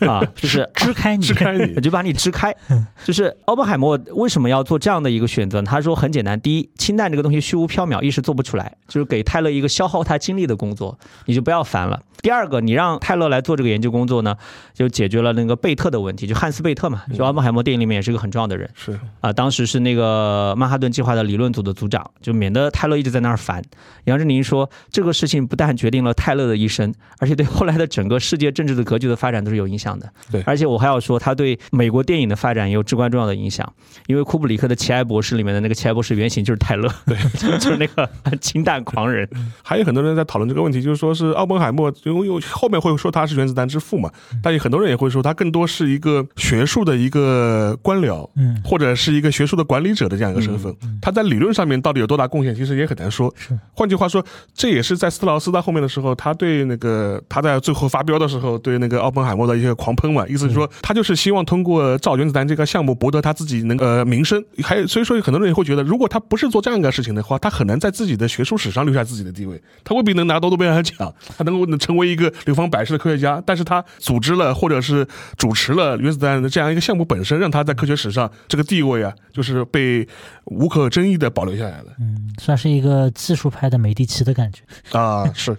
[0.08, 2.56] 啊， 就是支开你，支开你我，就把你支开。
[3.04, 5.70] 就是奥本海默为什么要做这样的一个选择呢？
[5.70, 12.02] 他说很简单，第一，氢弹这个东西虚无缥缈，一时做不出来，就是给泰勒一个消耗他精力的工作，你就不要烦了。
[12.24, 14.36] 第二个，你让泰勒来做这个研究工作呢，
[14.74, 23.62] 就解决了那个贝特的问题，就汉斯贝特嘛，就奥本海默电影里面也是个很重要的人是啊，当时是那个曼哈顿计划的理论组的组长，就免得泰勒一直在那儿烦。
[24.06, 30.10] 杨振宁说，这个事情不但决定了泰勒的一生，而且对后来的整个世界政治的格局的发展都是有影响的。
[30.32, 33.70] 对而且我还要说，他对美国电影的发展也有至关重要的影响，
[34.08, 37.18] 因为库布里克的《奇爱博士》里面的那个奇爱博士原型就是泰勒，对，
[37.60, 38.10] 就是那个
[38.40, 39.28] 氢弹狂人。
[39.62, 41.92] 还有很多人在讨论这个问题，就是说是奥本海默，
[42.26, 50.76] 因为后面会说他是原子弹之父嘛，但有很多人也会说他更多是一个学术的一个官僚，嗯，或者是一个学术的管理者的这样一个身份。
[51.02, 53.34] 他在理论上面到底有多大贡献，其实也很难说。
[53.38, 54.24] 是换句话说，
[54.54, 64.44] 这也是在斯特劳斯在后面的时候，他对那个他在最后发飙的时候，对那个奥本海默的一些狂喷嘛，意思是说他就是希望通过造原子弹这个项目博得他自己能呃名声。
[64.64, 69.62] 还有所以说很多人也会觉得，如果他不是做这样一个事情的话，他很难在自己的学术史上留下自己的地位。
[69.84, 80.08] 他未必能拿到诺贝尔奖，他能够成为一个流芳百世的科学家，但是他组织了或者是主持了原子弹的这样一个项目本身，让他在科学史上这个地位啊，就是被
[80.46, 81.86] 无可争议的保留下来了。
[82.00, 84.62] 嗯，算是一个技术派的美第奇的感觉。
[84.98, 85.56] 啊，是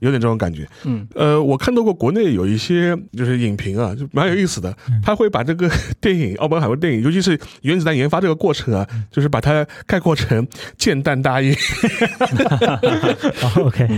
[0.00, 0.68] 有点这种感觉。
[0.84, 4.76] 嗯，呃，我看到过国内有一些就是影评啊，就蛮有意思的。
[5.02, 11.56] 他会把这个电影奥本海默电影，尤其是原子弹研发这个过程啊，就是把它概括成见弹大业。
[13.42, 13.88] 哦 OK，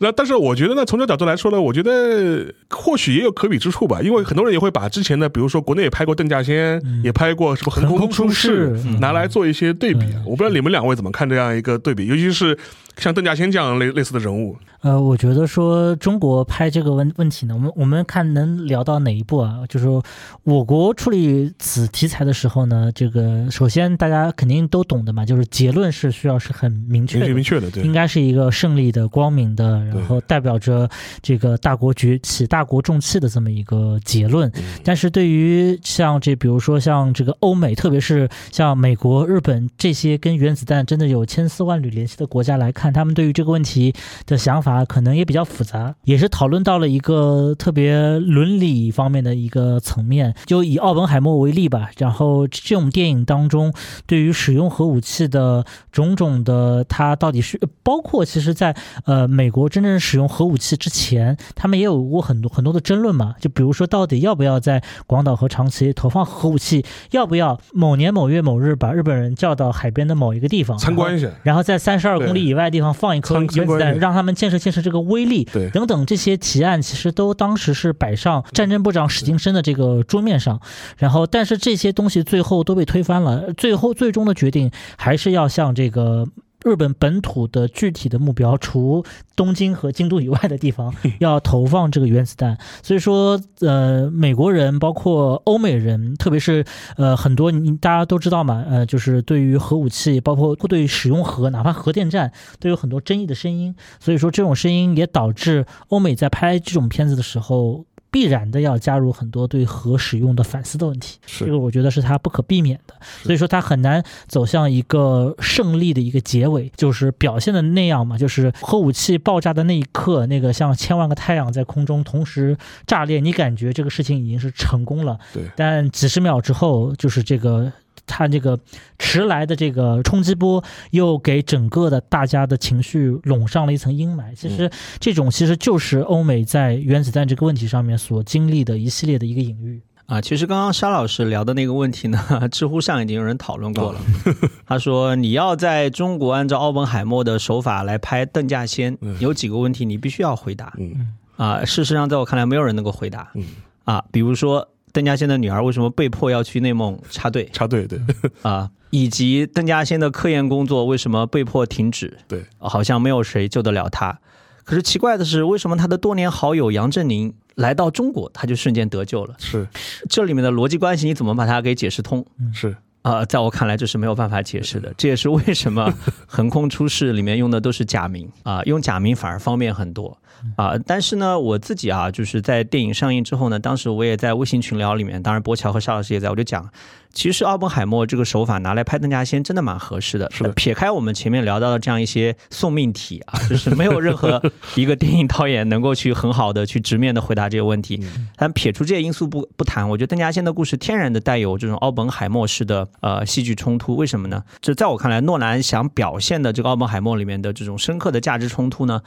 [0.00, 9.00] 那但是我觉得呢，从这角度来说呢，我觉得或许也有可比之处吧，因为很多人也会把之前的，比如说国内也拍过邓稼先，也拍过什么横空出世，嗯。
[9.00, 10.06] 拿来做一些对比。
[10.24, 12.56] 我不知道你们两位怎么看这样一个对比，尤其是
[12.98, 14.56] 像邓稼先这样类类似的人物。
[14.80, 19.60] 呃，我觉得说中国拍这个问问题呢，我们我们看能聊到哪一步啊？
[19.68, 20.00] 就是说
[20.44, 30.88] 我国处理此题材的时候呢，这个首先大家肯定都懂的嘛，就是结论是需要是很明确的明确的，对应，该是一个胜利的、光明的，然后代表着
[31.20, 34.48] 这个大国崛起、大国重器的这么一个结论。
[34.50, 43.94] 嗯但是对于像这，比如说像这个欧美，特别是像美国、日本这些跟原子弹真的有千丝万缕联系的国家来看，他们对于这个问题
[44.26, 50.34] 的想法可能也比较复杂，也是讨论到了一个特别伦理方面的一个层面。
[50.46, 53.72] 就以奥本海默为例吧，然后这种电影当中
[54.06, 58.74] 对于使用核武器的种种的，它到底是包括其实在
[59.04, 63.34] 呃美国真正使用核武器之前，他们也有过很多很多的争论嘛。
[63.40, 66.84] 就比如说，到底要不要在广岛和长崎投放核武器？
[67.10, 71.28] 要不要某年某月某日把日本人叫到海边的某一个地方参观一下。
[71.42, 75.68] 然后在三十二公里以外的地方放一颗参原子弹，让他们见识见识这个威力，对。
[75.70, 80.60] 等等这些提案，其实都当时是摆上战争部长史金生的这个桌面上，
[80.96, 86.26] 然后但是这些东西最后都被推翻了，最后最终的决定还是要向这个。
[86.64, 89.04] 日本本土的具体的目标，除
[89.36, 92.58] 东京和京都以外的地方 要投放这个原子弹。
[92.82, 96.64] 所以说，呃，美国人包括欧美人，特别是
[96.96, 103.74] 呃很多你大家都知道嘛，呃，就是对于核武器，包括对于使用核，哪怕核电站，都有很多争议的声音。
[104.00, 107.84] 所以说，这种声音也导致欧美在拍这种片子的时候。
[108.10, 122.56] 必然的要加入很多对核使用的反思的问题，这个我觉得是它不可避免的，所以说它很难走向一个胜利的一个结尾，就是表现的那样嘛，就是核武器爆炸的那一刻，那个像千万个太阳在空中同时
[122.86, 127.72] 炸裂，你感觉这个事情已经是成功了，对，但几十秒之后，就是这个。
[128.08, 128.58] 它这个
[128.98, 134.34] 迟来的这个冲击波，又给整个的大家的情绪笼上了一层阴霾。
[134.34, 140.20] 其实这种其实就是欧美在原子弹这个问题上面所经历的一系列的一个隐喻啊。
[140.20, 142.18] 其实刚刚沙老师聊的那个问题呢，
[142.50, 144.00] 知乎上已经有人讨论过了。
[144.66, 150.72] 他说你要在中国按照奥本海默的手法来拍邓稼先，有几个问题你必须要回答。
[150.78, 153.30] 嗯啊，事实上在我看来，没有人能够回答。
[153.34, 153.44] 嗯
[153.84, 154.68] 啊，比如说。
[154.98, 157.48] 邓稼先的女儿为什么被迫要去内蒙插队？
[157.52, 158.00] 插队，对
[158.42, 162.18] 啊，以及邓稼先的科研工作为什么被迫停止？
[162.26, 164.18] 对，好像没有谁救得了他。
[164.64, 169.36] 可是奇怪的是，为什么他的多年好友杨振宁来到中国，他就瞬间得救了？
[169.38, 169.68] 是，
[170.10, 172.26] 这里面的逻辑关系你怎么把它给解释通？
[172.52, 174.92] 是啊，在我看来这是没有办法解释的。
[174.98, 175.94] 这也是为什么
[176.26, 180.18] 横空出世里面用的都是假名啊，用假名反而方便很多。
[180.56, 186.68] 啊，但是呢，我自己啊，就是在电影上映之后呢，当时我也在微信群聊里面，当然博乔和邵老师也在，我就讲。
[187.10, 190.30] 其实奥本海默这个手法拿来拍邓稼先真的蛮合适的。
[190.30, 194.40] 是的，撇开我们前面聊到的这样一些送命题啊，就是没有任何
[194.76, 198.06] 一个电影导演能够去很好的去直面的回答这个问题。
[198.36, 203.96] 但撇除这些因素不不谈，我觉得邓稼先的故事天然的带有这种奥本海默式的呃戏剧冲突。
[203.96, 204.44] 为什么呢？
[204.60, 209.00] 就在我看来，诺兰想表现的这个奥本海默里面的这种深刻的价值冲突呢，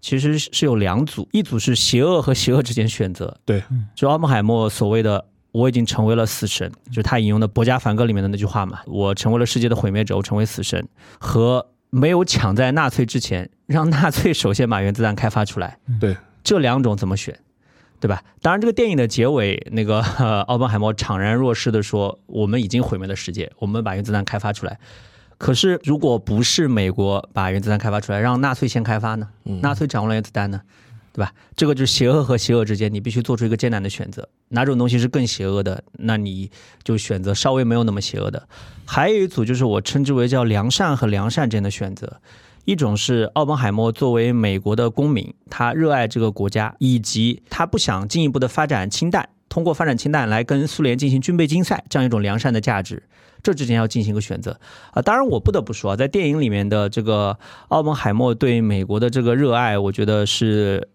[0.00, 3.36] 其实是有两组，一组是邪恶和邪恶之间选择。
[3.44, 3.62] 对，
[3.94, 5.24] 就奥本海默所谓的。
[5.50, 8.80] 我已经成为了死神，就是他引用的《博加梵歌》里面的那句话嘛。
[8.86, 10.86] 我成为了世界的毁灭者，我成为死神。
[11.18, 15.78] 和没有抢在纳粹之前，让纳粹首先把原子弹开发出来。
[15.98, 17.36] 对，这两种怎么选，
[17.98, 18.22] 对吧？
[18.42, 20.00] 当然，这个电影的结尾，那个
[20.46, 24.78] 奥本海默怅然若失的说：“我们已经毁灭了世界，我们把原子弹开发出来。”
[25.38, 29.28] 可是，如果不是美国把原子弹开发出来，让纳粹先开发呢？
[29.62, 30.60] 纳粹掌握了原子弹呢？
[31.12, 31.32] 对吧？
[31.56, 34.28] 这个就是邪恶和邪恶之间，你必须做出一个艰难的选择。
[34.48, 35.82] 哪种东西是更邪恶的？
[35.92, 36.50] 那你
[36.82, 38.48] 就选择稍微没有那么邪恶的。
[38.84, 42.20] 还有一组就是我称之为叫良善和良善之间的选择。
[42.64, 49.28] 一种是奥本海默作为美国的公民，他热爱这个国家，以及他不想进一步的发展氢弹，
[49.58, 53.02] 通过发展氢弹来跟苏联进行军备竞赛，这样一种良善的价值。
[53.42, 54.56] 这之间要进行一个选择
[54.92, 55.02] 啊！
[55.02, 57.36] 当然，我不得不说啊，在电影里面的这个
[57.68, 60.86] 奥本海默对美国的这个热爱，我觉得是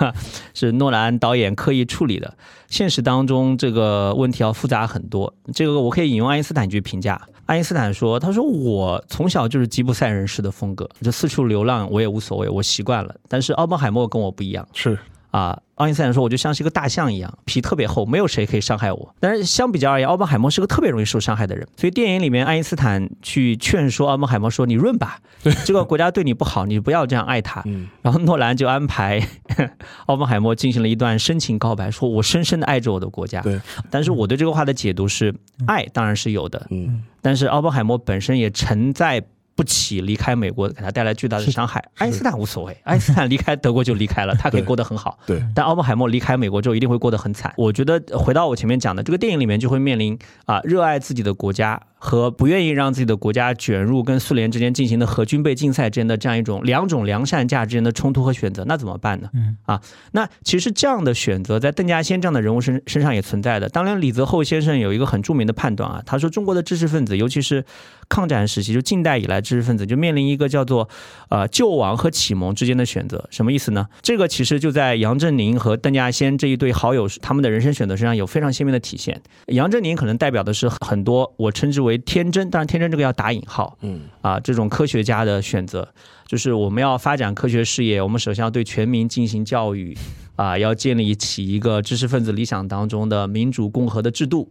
[0.52, 2.36] 是诺兰导演刻意处理的。
[2.68, 5.32] 现实当中，这个问题要复杂很多。
[5.54, 13.14] 这个我可以引用爱因斯坦一句评价：爱因斯坦说，他说我从小就是吉普赛人式的风格，就四处流浪我也无所谓，我习惯了。
[13.28, 14.98] 但是奥本海默跟我不一样，是。
[15.30, 19.14] 啊，爱因斯坦说，我就像是一个大象一样，皮特别厚，没有谁可以伤害我。
[19.20, 21.66] 但是相比较而言，奥本海默是个特别容易受伤害的人。
[21.76, 25.20] 所以电影里面，爱因斯坦去劝说奥本海默说：“你润吧，
[25.64, 27.62] 这个国家对你不好，你不要这样爱他。”
[28.02, 29.24] 然后诺兰就安排
[30.06, 33.60] 奥本海默进行了一段深情告白，说：“我深深的爱着我的国家。”对。
[33.88, 35.34] 但是我对这个话的解读是，
[35.66, 39.22] 爱当然是有的，嗯，但是奥本海默本身也承在。
[39.54, 45.18] 不起离开美国给他带来巨大的伤害，爱因斯坦无所谓， 爱因斯坦离开德国就离开了， 他可以过得很好。
[45.26, 47.52] 对，但奥本海默离开美国之后一定会过得很惨。
[47.56, 51.80] 我觉得回到我前面讲的这个电影里面，就会面临啊，热爱自己的国家。
[52.02, 59.28] 和不愿意让自己的国家卷入跟苏联之间进行的核军备竞赛之间的这样一种两种良善价之间的冲突和选择，那怎么办呢？
[59.34, 59.78] 嗯啊，
[60.12, 63.68] 那其实这样的选择在邓稼先这样的人物身身上也存在的。
[63.68, 67.62] 当然李泽厚先生有一个很著名的判断啊，他说中国的知识分子，尤其是
[68.10, 70.86] 抗战时期，就近代以来知识分子就面临一个叫做
[71.30, 73.26] 呃救亡和启蒙之间的选择。
[73.30, 73.86] 什么意思呢？
[74.02, 79.18] 这个其实就在杨振宁和邓稼先这一对好友他们的人生选择身上有非常鲜明的体现。
[79.46, 81.96] 杨振宁可能代表的是很多我称之为。
[81.98, 85.88] 天真，当然天真这个要打引号，嗯啊，这种科学家的选择，
[86.26, 89.96] 就是我们要发展科学事业，我们首先要对全民进行教育，
[90.34, 94.50] 啊，要建立起一个知识分子理想当中的民主共和的制度，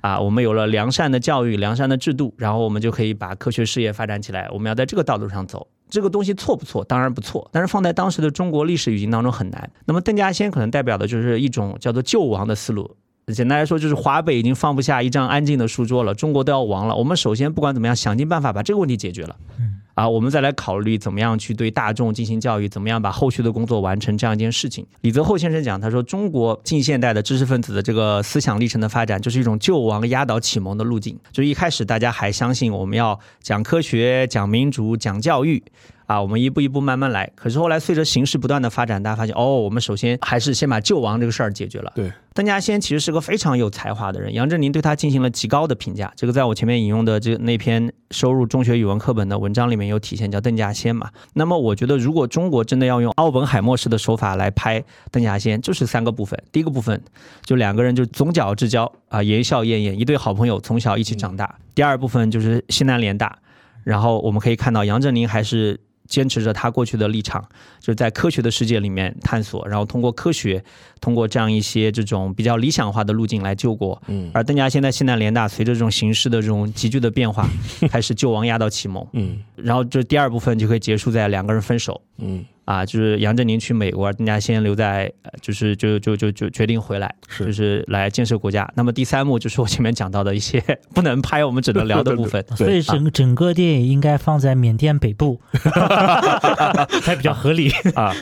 [0.00, 4.48] 啊，我们有了良善的教育、良善的制度，然后我们就可以把科学事业发展起来。
[4.52, 6.84] 我们要在这个道路上走，这个东西错不错？
[6.84, 9.70] 当然不错，但是放在当时的中国历史语境当中很难。
[9.84, 12.96] 那么邓稼先可能代表的就是一种叫做救亡的思路。
[13.26, 16.96] 简单来说，就是华北已经放不下一张安静的书桌了，中国都要亡了。
[16.96, 19.36] 我们首先不管怎么样，想尽办法把这个问题解决了。
[19.58, 24.86] 嗯啊，我们再来考虑怎么样去对大众进行教育，怎么样把后续的工作完成这样一件事情。
[25.02, 31.18] 李泽厚先生讲，他说中国近现代的知识分子的这个思想历程的发展，就是一种救亡压倒启蒙的路径。
[31.30, 35.62] 就一开始大家还相信我们要讲科学、讲民主、讲教育。
[36.10, 37.30] 啊，我们一步一步慢慢来。
[37.36, 41.92] 可是后来随着形势不断的发展，大家发现哦，我们首先还是先把救亡这个事儿解决了。
[41.94, 46.12] 对，邓稼先其实是个非常有才华的人，杨振宁对他进行了极高的评价。
[46.16, 51.08] 这个在我前面引用的这那篇收入中学语文课本的文章里面有体现，叫邓稼先嘛。
[51.34, 54.82] 那么我觉得，如果中国真的要用奥本海默式的手法来拍
[55.12, 56.36] 邓稼先，就是三个部分。
[56.50, 57.00] 第一个部分
[57.44, 61.54] 就两个人就总角之交啊，言笑晏晏，一对好朋友，从小一起长大。
[61.72, 63.38] 第二部分就是西南联大，
[63.84, 65.78] 然后我们可以看到杨振宁还是。
[66.10, 67.40] 坚持着他过去的立场，
[67.78, 70.62] 就是在科学的世界里面探索，然后通过科学，
[71.00, 74.00] 通过这样一些这种比较理想化的路径来救国。
[74.08, 77.48] 嗯，而邓稼先在西南联大，随着这种形势的这种急剧的变化，
[77.88, 79.06] 开始救亡压倒启蒙。
[79.14, 81.98] 嗯，然后这第二部分就可以结束在两个人分手。
[82.18, 82.44] 嗯。
[82.70, 88.70] 啊，就是杨振宁去美国，邓稼先留在，就是就就就就决定回来，是就是来建设国家。
[88.76, 90.62] 那么第三幕就是我前面讲到的一些
[90.94, 92.44] 不能拍，我们只能聊的部分。
[92.54, 95.40] 所以整整个电影应该放在缅甸北部，
[97.02, 98.14] 才比较合理 啊。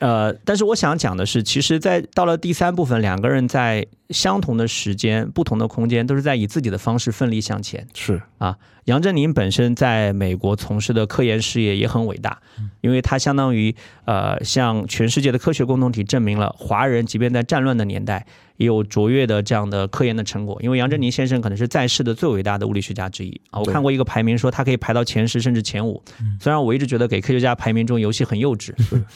[0.00, 7.86] 呃，但是我想讲的是，其实，在到了第三部分，两个人在相同的时间、不同的空间，都是在以自己的方式奋力向前。
[7.92, 8.56] 是啊。
[8.86, 12.38] 杨振宁本身在美国从事的科研事业也很伟大，
[12.80, 13.74] 因为他相当于
[14.06, 18.26] 呃向全世界的科学共同体证明了华人即便在战乱的年代
[18.56, 20.58] 也有卓越的这样的科研的成果。
[20.60, 26.02] 因为杨振宁先生可能是在世的最伟大的物理学家之一啊，我看过一个排名说他可以排到前十甚至前五。
[26.40, 28.72] 虽然我一直觉得给科学家排名中游戏很幼稚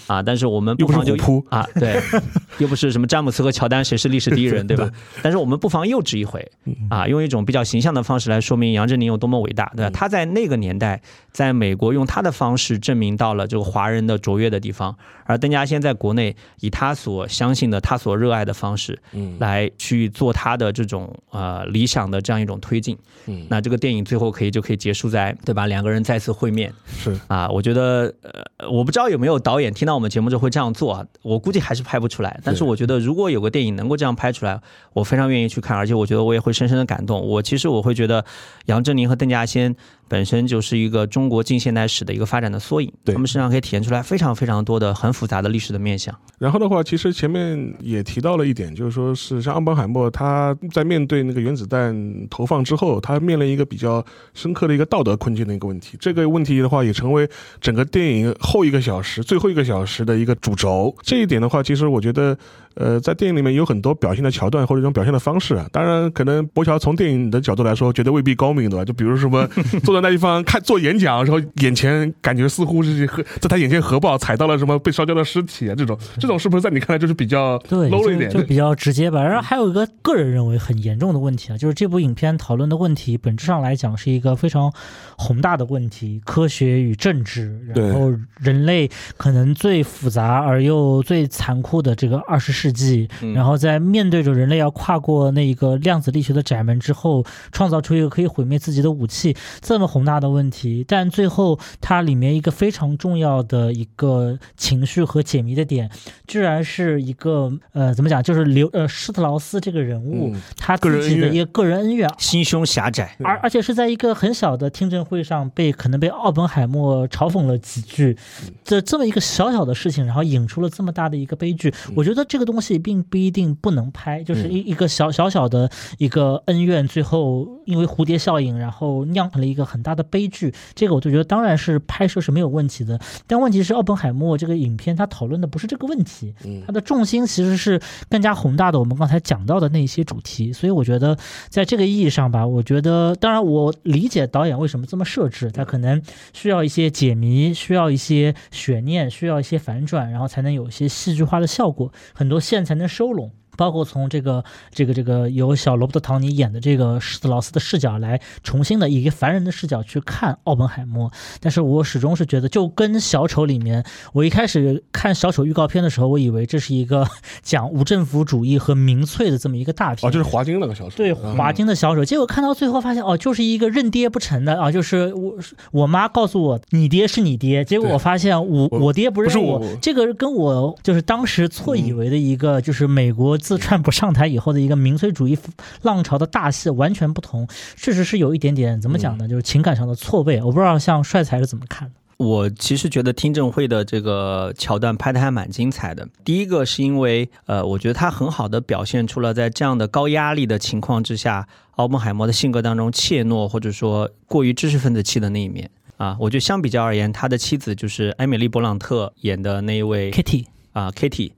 [0.07, 1.17] 啊，但是我们不妨就
[1.49, 2.01] 啊对，
[2.59, 4.89] 又不是什么詹姆斯和乔丹谁是历史第一人对吧？
[5.23, 6.49] 但是我们不妨幼稚一回
[6.89, 9.53] 啊，用一种比较形象的方式来说明杨振宁有多么伟。
[9.57, 9.91] 大对吧？
[9.93, 11.01] 他在那个年代，
[11.33, 14.95] 在美国用他的方式证明到了这个华人的卓越的地方，
[15.25, 22.97] 而邓稼先在国内以他所相信的、他所热爱的方式，嗯，来去做他的这种呃理想的这样一种推进，
[23.27, 25.67] 嗯，那这个电影最后可以就可以结束在对吧？
[25.67, 32.39] 两个人再次会面，是啊，我觉得呃，我不知道有没有导演听到我们节目之后会这样做啊，我估计还是拍不出来。
[32.45, 34.61] 但是我觉得如果有个电影能够这样拍出来，
[34.93, 37.25] 我非常愿意去看，而且我觉得我也会深深的感动。
[37.27, 38.25] 我其实我会觉得
[38.67, 39.46] 杨振宁和邓稼。
[39.47, 39.77] 先
[40.09, 46.15] 本身就是一个中国近现代史的一个发展的缩影，他们身上可以体现出来非常非常多的很复杂的历史的面相。
[46.39, 51.95] 然后的话，其实前面也提到了一点，就是说是像奥本海默他在面对那个原子弹
[52.29, 54.05] 投放之后，他面临一个比较
[54.35, 55.97] 深刻的一个道德困境的一个问题。
[56.01, 57.29] 这个问题的话，也成为
[57.61, 60.95] 整个电影后一个小时、最后一个小时的一个主轴。
[61.03, 62.37] 这一点的话，其实我觉得。
[62.79, 68.85] 呃，在电影里面有很多表现的桥段或者一种表现的方式啊，当然可能博乔从电影的角度来说，觉得未必高明，对吧？
[68.85, 69.49] 就比如什么
[69.83, 79.23] 坐 在那地方看做演讲，然后眼前感觉似乎是和在他眼前核爆踩到了什么被烧焦的尸体啊，这种这种是不是在你看来就是比较 low 了一点，就比较直接吧？
[79.23, 84.71] 然后还有一个个人认为很严重的问题啊，就是这部影片讨论的问题本质上来讲是一个非常
[85.17, 92.67] 宏大的问题，科学与政治，然后人类可能最复杂而又最残酷的这个二十世。
[92.67, 105.89] 世纪，然后在面对着人类要跨过那一个量子力学的窄门之后，创造出一个可以毁灭自己的武器，这么宏大的问题，但最后它里面一个非常重要的一个情绪和解谜的点，
[106.27, 118.19] 居然是一个呃，怎么讲，就是刘呃施特劳斯这个人物他自己的一个个人恩怨，心胸狭窄，而而且是在一个很小的听证会上被可能被奥本海默嘲讽了几句，
[118.65, 122.57] 这这么一个小小的事情，然后引出了这么大的一个悲剧，我觉得这个东。
[122.57, 130.55] 东西并不一定不能拍，就是一一个小小小的一个恩怨，最后因为蝴蝶效应，然后酿成了一个很大的悲剧。
[130.75, 136.35] 这个我就觉得当然是拍摄是没有问题的，但问题是奥本海默这个影片它讨论的不是这个问题，
[136.67, 138.79] 它的重心其实是更加宏大的。
[138.79, 141.19] 我们刚才讲到的那些主题，所以我觉得
[141.51, 146.01] 在这个意义上吧，我觉得当然我理解导演为什么这么设置，他可能
[146.33, 152.41] 需要一些解谜，需要一些悬念，需要一些反转，然后才能有一些戏剧化的效果，很多。
[152.47, 153.33] 线才能收拢。
[153.57, 167.07] 包括从这个这个这个由小罗伯特·唐尼演的这个施特劳斯的视角来重新的以一个凡人的视角去看奥本海默，但是我始终是觉得，就跟小丑里面，我一开始看小丑预告片的时候，我以为这是一个
[167.43, 175.37] 讲无政府主义和民粹的这么一个大片，哦，就是华金那个小丑，对，华金的小丑，结果看到最后发现，哦，就是一个认爹不成的啊，就是我
[175.73, 183.37] 我妈告诉我你爹是你爹，结果我发现我我爹不认我，这个跟我就是当时错以为的一个就是美国。
[183.47, 185.39] 自川普上台以后的一个民粹主义
[185.83, 189.29] 浪潮的大戏完全不同，确实是有一点点怎么讲呢？
[189.29, 190.43] 就是情感上的错位。
[190.43, 191.95] 我不知道像帅才是怎么看的。
[192.17, 196.09] 我其实觉得听证会的这个桥段拍的还蛮精彩的。
[196.25, 206.17] 第一个是因为，呃，我觉得他很好的表现出了在这样的高压力的情况之下，奥本海默的性格当中怯懦或者说过于知识分子气的那一面啊。
[206.19, 211.31] 我觉得相比较而言，他的妻子就是艾米丽·勃朗特演的那一位 Kitty 啊，Kitty。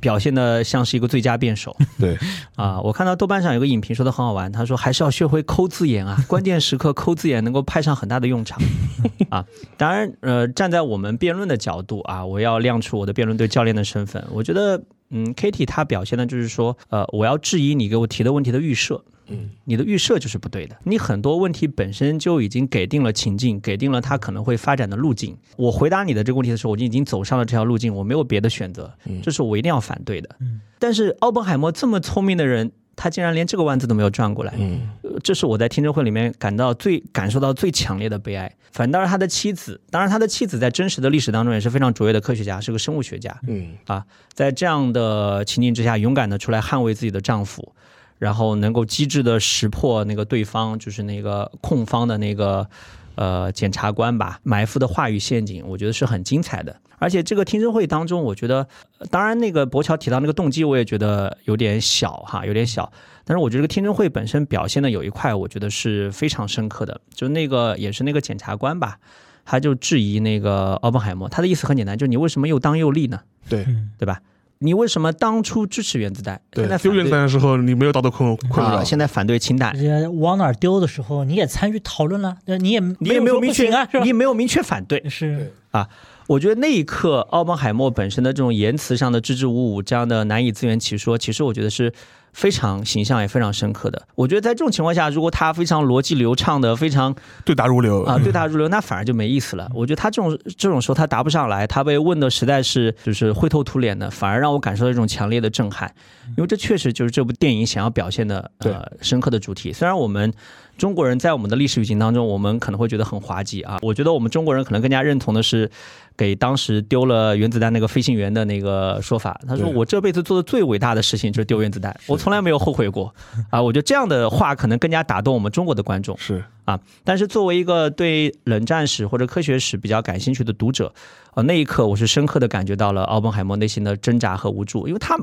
[0.00, 2.16] 表现的像是一个最佳辩手， 对
[2.54, 8.60] 啊，我看到豆瓣上有个影评说的很好玩，他说还是要学会抠字眼啊， 关键时刻抠字眼能够派上很大的用场
[9.30, 9.44] 啊。
[9.76, 19.02] 当然，呃，站在我们辩论的角度啊，我要亮出我的辩论队教练的身份，我觉得，嗯，Kitty 他表现的就是说，呃，我要质疑你给我提的问题的预设。
[19.28, 20.76] 嗯，你的预设就是不对的。
[20.84, 25.36] 你很多问题本身就已经给定了情境，给定了它可能会发展的路径。
[25.56, 28.92] 我回答你的这个问题的时候，我就已经走上了这条路径，我没有别的选择。
[29.22, 30.28] 这是我一定要反对的。
[30.40, 34.54] 嗯，但是奥本海默这么聪明的人，他竟然连这个弯子都没有转过来。
[34.58, 34.88] 嗯，
[35.22, 38.50] 这是我在听证会里面感到最感受到最强烈的悲哀。
[38.72, 43.34] 反倒是他的妻子，当然他的妻子在真实的历史当中也是非常卓越的科学家，是个生物学家。
[43.48, 44.04] 嗯，啊，
[44.34, 47.74] 在这样的情境之下，勇敢的出来捍卫自己的丈夫。
[48.18, 52.68] 然后能够机智的识破那个对方，就是那个控方的那个
[53.14, 56.76] 呃检察官吧，埋伏的话语陷阱，我觉得是很精彩的。
[56.98, 58.66] 而且这个听证会当中，我觉得，
[59.10, 62.90] 当然那个博乔提到那个动机，我也觉得有点小哈，有点小。
[63.22, 68.98] 但是我觉得这个听证会本身表现的有一块，我觉得是非常深刻的，就那个也是那个检察官吧，
[69.44, 73.20] 他就质疑那个奥本海默，他的意思很简单，就是你为什么又当又立呢？
[73.46, 73.66] 对，
[73.98, 74.22] 对吧？
[74.58, 76.40] 你为什么当初支持原子弹？
[76.50, 79.74] 对，丢原子弹的时候你没有道德困困扰，现在反对氢弹。
[80.18, 85.88] 往哪丢的时候你也参与讨论了，你也你也没有明确啊，你没有明确反对是啊。
[86.28, 91.92] 我觉得那一刻奥本海默本身的这种言辞上的支支吾吾，这样的难以自圆其说，其实我觉得是。
[92.36, 97.16] 非常形象也非常深刻的，我觉得在这种情况下，如果他非常逻辑流畅的，非常
[97.46, 99.66] 对答如流啊，对答如流，那反而就没意思了。
[99.74, 105.90] 我觉得他这种这种时候他答不上来，他被问的实在是就是灰头土脸的，反而让我感受到一种强烈的震撼，
[106.36, 109.72] 因为这确实就是这部电影想要表现的呃深刻的主题。
[109.72, 110.30] 虽然我们
[110.76, 115.70] 中国人在我们的历史语境当中，我们可能会觉得很滑稽啊，我觉得我们中国人可能更加认同的是。
[116.16, 123.14] 给当时丢了原子弹那个飞行员的那个说法，他说：“我这辈子做的最伟大的事情就是丢原子弹，我从来没有后悔过。”
[123.50, 126.16] 啊，我觉得这样的话可能更加打动我们中国的观众。
[126.18, 130.92] 是啊，但是作为一个对冷战史或者科学史比较感兴趣的读者，
[131.34, 135.16] 啊，那一刻我是深刻的感觉到了奥本海默内心的挣扎和无助，因为他。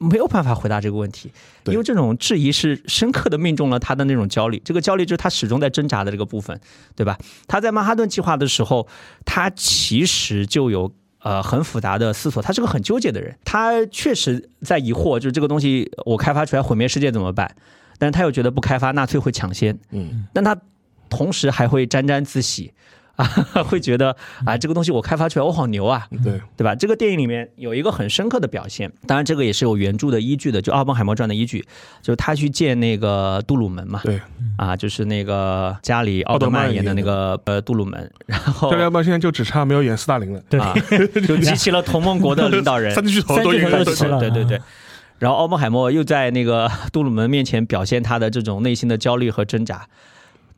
[0.00, 1.30] 没有办法回答这个问题，
[1.66, 4.60] 因为这种质疑是深刻的命中了他的那种焦虑。
[4.64, 6.58] 这个焦虑就是他始终在挣扎的这个部分，
[6.96, 7.18] 对吧？
[7.46, 8.88] 他在曼哈顿计划的时候，
[9.26, 10.90] 他其实就有
[11.20, 13.36] 呃很复杂的思索，他是个很纠结的人。
[13.44, 17.54] 他确实在疑惑，就是这个东西我开发出来毁灭世界怎么办？
[17.98, 20.56] 但是他又觉得不开发纳粹会抢先，嗯，但他
[21.10, 22.72] 同时还会沾沾自喜。
[23.20, 24.16] 啊， 会觉得
[24.46, 26.40] 啊，这个东西我开发出来，我好牛啊，对。
[26.56, 26.74] 对吧？
[26.74, 31.64] 这个电影里面有一个很深刻的表现，当然这个也是有原著的依据的，就《奥本海默传》的依据，
[32.02, 34.20] 就是他去见那个杜鲁门嘛，对，
[34.56, 40.60] 啊，就是那个加里奥德曼演的那个呃杜鲁门，然后加里奥德曼现在就只差没有演斯大林了，对，
[41.26, 43.84] 就集齐了同盟国的领导人， 三巨头都演了，
[44.20, 44.60] 对对对。
[45.18, 49.86] 然后奥本海默又在那个杜鲁门面前表现他的这种内心的焦虑和挣扎，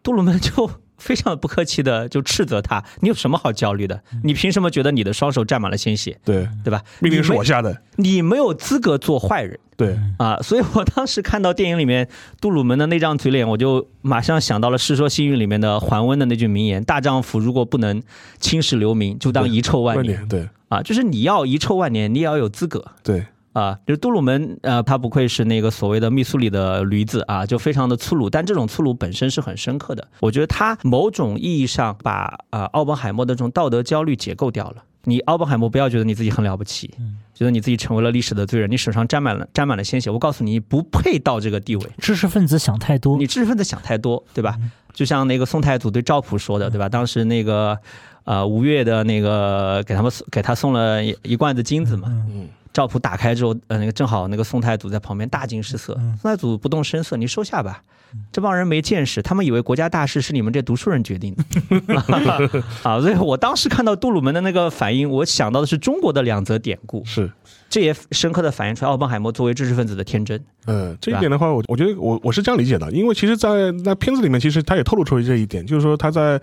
[0.02, 0.70] 杜鲁门就。
[1.02, 4.00] 非常不客气的就斥责他：“你有什么好焦虑的？
[4.22, 6.16] 你凭什么觉得你的双手沾满了鲜血？
[6.24, 6.80] 对对吧？
[7.00, 9.58] 命令是我下的，你没有资格做坏人。
[9.76, 12.08] 对啊，所以我当时看到电影里面
[12.40, 18.00] 杜鲁门的那张嘴脸，我就马上想到了《世说新语》里面的桓温的那句名言：大丈夫如果不能
[18.38, 20.24] 青史留名，就当遗臭万年。
[20.28, 22.84] 对啊，就是你要遗臭万年，你也要有资格。
[23.02, 23.26] 对。
[23.52, 30.06] 啊，就是杜鲁门，呃，他不愧是那个所谓的密苏里的驴子啊，就非常的粗鲁，但这种粗鲁本身是很深刻的。
[30.20, 34.76] 我觉得他某种意义上把啊奥本海默的这种道德焦虑解构掉了。
[35.04, 36.88] 你奥本海默不要觉得你自己很了不起，
[37.34, 40.08] 觉得你自己成为了历史的罪人，你手上沾满了沾满了鲜血。
[40.08, 41.90] 我告诉你，不配到这个地位。
[41.98, 44.56] 知识分子想太多，你知识分子想太多，对吧？
[44.94, 46.88] 就像那个宋太祖对赵普说的，对吧？
[46.88, 47.76] 当时那个
[48.22, 52.48] 呃吴越的那个给他们给他送了一罐子金子嘛，嗯。
[52.72, 55.94] 赵普打开之后，呃，那个正好那个宋太祖在旁边大惊失色。
[56.20, 57.82] 宋太祖不动声色，你收下吧。
[58.30, 61.94] 这帮人没见识，他们以为国家大事是你们这读书人决定的。
[62.82, 67.02] 啊，所以我当时看到杜鲁门的那个反应，我想到的是中国的两则典故。
[67.06, 67.30] 是，
[67.70, 70.38] 这也深刻的反映出来奥本海默作为知识分子的天真。
[70.66, 76.40] 呃，这一点的话，我我觉得我我是这样理解的，因为其实，在那片子里面，其实他也透露出了这一点，就是说他在。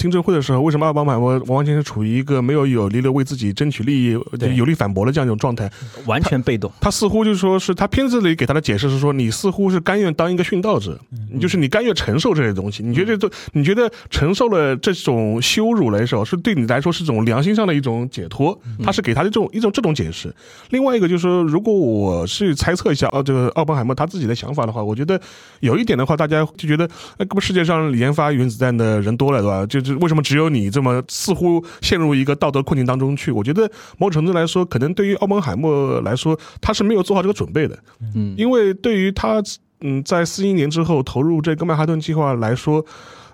[0.00, 5.70] 听证会的时候，为什么奥本海默完完全是处于一个没有有力的为自己争取利益、对有力反驳的这样一种状态？
[6.06, 6.72] 完全被动。
[6.80, 12.82] 他似乎就是说是他片子里给他的解释是说，你似乎是甘愿当一个殉道者，嗯就是你甘愿承受这些东西。
[12.82, 18.58] 你觉得这，你觉得承受了这种羞辱来说，是对你来说是种良心上的一种解脱？
[18.82, 20.34] 他是给他的这种一种这种解释。
[20.70, 25.20] 另外一个就是说，如果我是猜测一下，哦，这个奥本海默他自己的想法的话，我觉得
[25.60, 26.88] 有一点的话，大家就觉得，
[27.18, 29.66] 那不世界上研发原子弹的人多了，对吧？
[29.66, 33.30] 就是为什么只有你这么似乎陷入一个道德困境当中去？
[33.30, 37.78] 我觉得某种程度来说，可能对于奥本海默来说，他是没有做好这个准备的。
[38.14, 39.42] 嗯，因为对于他，
[39.80, 42.84] 嗯，在四一年之后投入这个曼哈顿计划来说，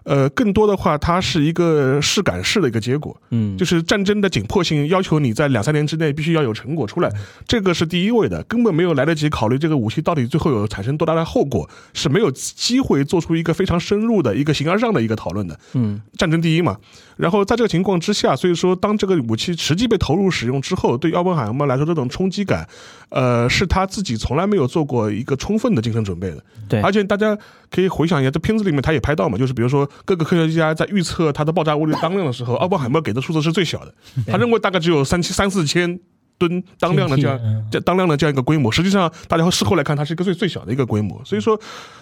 [0.06, 7.10] 呃，更多的话，它是一个试感式的一个结果，嗯，就是战争的紧迫性要求你在两三年之内必须要有成果出来，
[7.44, 15.58] 这个是第一位的，根本没有来得及考虑这个武器到底最后有产生多大的后果，是没有机会做出一个非常深入的一个形而上的一个讨论的。
[15.74, 16.76] 嗯战争第一嘛。
[17.16, 22.68] 然后在这个情况之下，所以说当这个武器实际被投入使用之后，对奥本海默来说，这种冲击感，
[23.08, 26.44] 呃，是他自己从来没有做过一个充分的精神准备的。
[26.68, 27.36] 对而且大家
[27.70, 33.94] 可以回想一下，这片子里面他也拍到嘛，就是比如说各个科学家在预测它的爆炸物的当量的时候，奥本海默给的数字是最小的，
[34.26, 35.98] 他认为大概只有三七三四千
[36.38, 41.20] 吨当量的这样嗯这当量的这样一个规模，实际上大家事后来看，它是一个最最小的一个规模。
[41.24, 41.58] 所以说，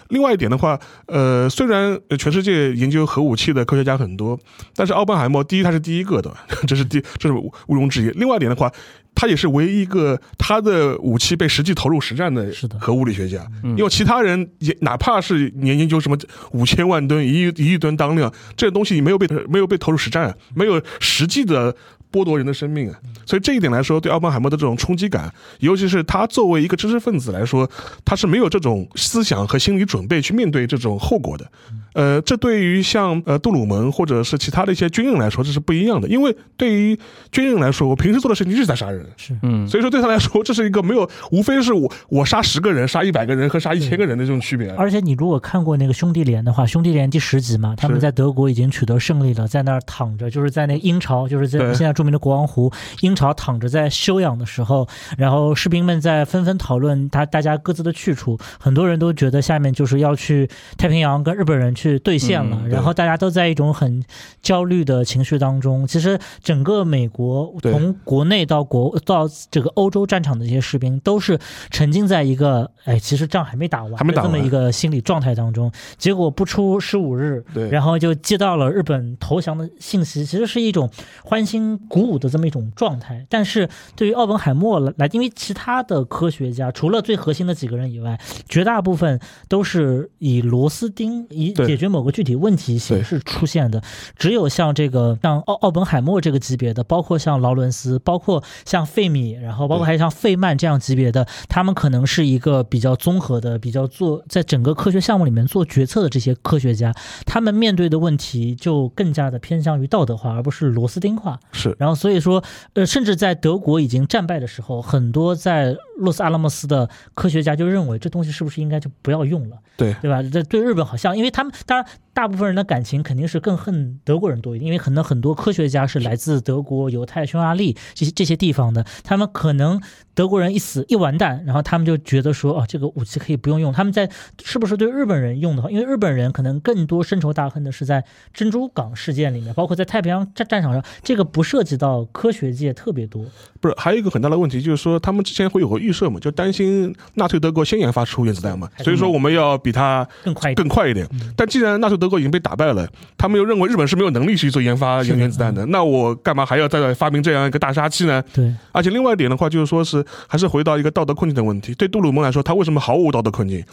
[0.09, 4.39] 另外一点的话，呃，虽然呃全世界研究核武器的科学家很多，
[4.75, 6.35] 但是奥本海默第一他是第一个的，
[6.67, 8.09] 这是第这是毋庸置疑。
[8.17, 8.71] 另外一点的话，
[9.13, 16.17] 他也是唯一一个他的武器被实际投入实战的核物理学家，因为其他人也哪怕是研研究什么
[16.51, 21.73] 五千万吨、一亿一亿吨当量这些东西，没有被没有被投入实战，没有实际的
[22.15, 22.95] 剥夺人的生命啊。
[23.25, 27.69] 所以这一点来说，对奥本海默的这种冲击感，尤其是他作为一个知识分子来说，
[28.05, 31.45] 他是没有这种思想和心理准备去面对这种后果的。
[31.93, 36.07] 呃，这对于像呃杜鲁门或者是其他的一些军人来说，这是不一样的。
[36.07, 36.97] 因为对于
[37.31, 44.69] 军人来说，我平时做的事情就是在杀人，是嗯，所以说对他来说，这是一个没有，无非是我我杀十个人、杀一百个人和杀一千个人的这种区别。
[44.71, 54.87] 而且你如果看过那个兄弟连的话，兄弟连第十集嘛，他们在德国已经取得胜利了，在那儿躺着，就是在那英朝，就是在现在著名的国王湖英朝躺着在休养的时候，
[55.17, 62.15] 然后士兵们在纷纷讨论他大家各自的去处，很多人都觉得下面就是要去太平洋跟日本人去对。
[62.25, 62.69] 线了，嗯。
[62.69, 64.03] 然后大家都在一种很
[64.41, 65.85] 焦虑的情绪当中。
[65.85, 71.37] 其实整个美国从国内到国到这个欧洲战场的这些士兵都是
[71.69, 74.31] 沉浸在一个哎，其实仗还没打完，还没打完。
[74.31, 75.71] 这么一个心理状态当中。
[75.97, 77.69] 结果不出十五日，对。
[77.69, 80.89] 然后就接到了日本投降的信息，其实是一种
[81.23, 83.25] 欢欣鼓舞的这么一种状态。
[83.29, 88.19] 但是对于奥本海默来来，因为其他的科学家除了最核心的几个人以外，
[88.49, 93.81] 绝大部分都是以螺丝钉以解决某个具体问题形式出现的，
[94.17, 106.93] 只有像这个像奥奥本海默这个级别的，包括像劳伦斯，包括像费米，然后包括还有像费曼这样级别的，他们可能是一个比较综合的、比较做在整个科学项目里面做决策的这些科学家，
[107.25, 111.39] 他们面对的问题就更加的偏向于道德化，而不是螺丝钉化。
[111.51, 120.21] 是然后所以说，呃，甚至在德国已经战败的时候，很多在洛斯阿拉莫斯的科学家就认为这东西是不是应该就不要用了，对对吧？
[120.23, 129.81] 这对日本好像，因为他们当然大部分人的感情肯定是更恨德国人多一点，因为可能很多科学家是来自德国、犹太、匈牙利这些这些地方的，他们可能
[130.13, 133.73] 德国人一死一完蛋，然后他们就觉得说，哦，这个武器可以不用用。
[133.73, 134.09] 他们在
[134.43, 143.25] 是不是对日本人用的话，因为日本人可能更多深仇大恨的是在珍珠港事件里面，包括在太平洋战战场上，这个不涉及到科学界特别多。
[143.59, 151.07] 不是还有一个很大的问题，就是说他们之前会有个预设嘛，就担心纳粹德国先研发出原子弹嘛，所以说我们要比它更快更快一点。
[151.35, 158.23] 但既然纳粹德国已经被打败了，他们又认为日本是没有能力去做研发是的原子弹的，那我干嘛还要再发明这样一个大杀器呢？
[158.33, 161.73] 对，而且另外一点的话，就是说是还是回到一个道德困境的问题。
[161.75, 163.63] 对杜鲁门来说，他为什么毫无道德困境？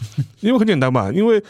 [0.41, 1.41] 因为很简单嘛，因为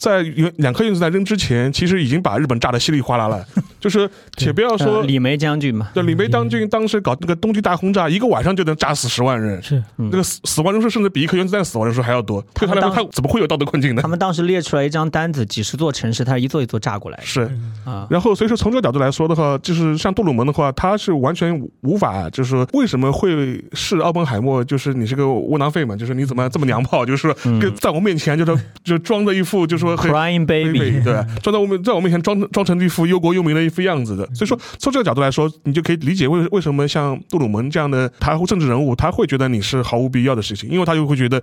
[0.00, 3.44] 在原两颗原子弹扔之前，其实已经把日本炸得稀里哗啦了。
[3.78, 12.42] 就是且不要说呃李梅将军嘛，对李梅将军当时搞那个东京大轰炸，一个晚上就能炸死十万人，是那个死死亡人数甚至比一颗原子弹死亡人数还要多。
[12.54, 14.08] 对他来说，他怎么会有道德困境呢他？
[14.08, 17.50] 们当时列出来一张单子，几十座城市，他是一座一座炸过来是。
[17.84, 18.06] 啊。
[18.10, 31.26] 然后，所以说从这个角度来说的话，就是像杜鲁门的话，他是完全无法，就是说为什么会是奥本海默，就是你是个窝囊废嘛，就是你怎么这么娘炮，就是跟在我面前就是就装着一副就是 Crying baby，对吧？
[31.42, 34.26] 装在我们在我面前装装成一副忧国忧民的一副样子的。
[34.34, 41.42] 所以说，从这个角度来说，你就可以理解为为什么像杜鲁门这样的他政治人物，他会觉得你是毫无必要的事情，因为他就会觉得。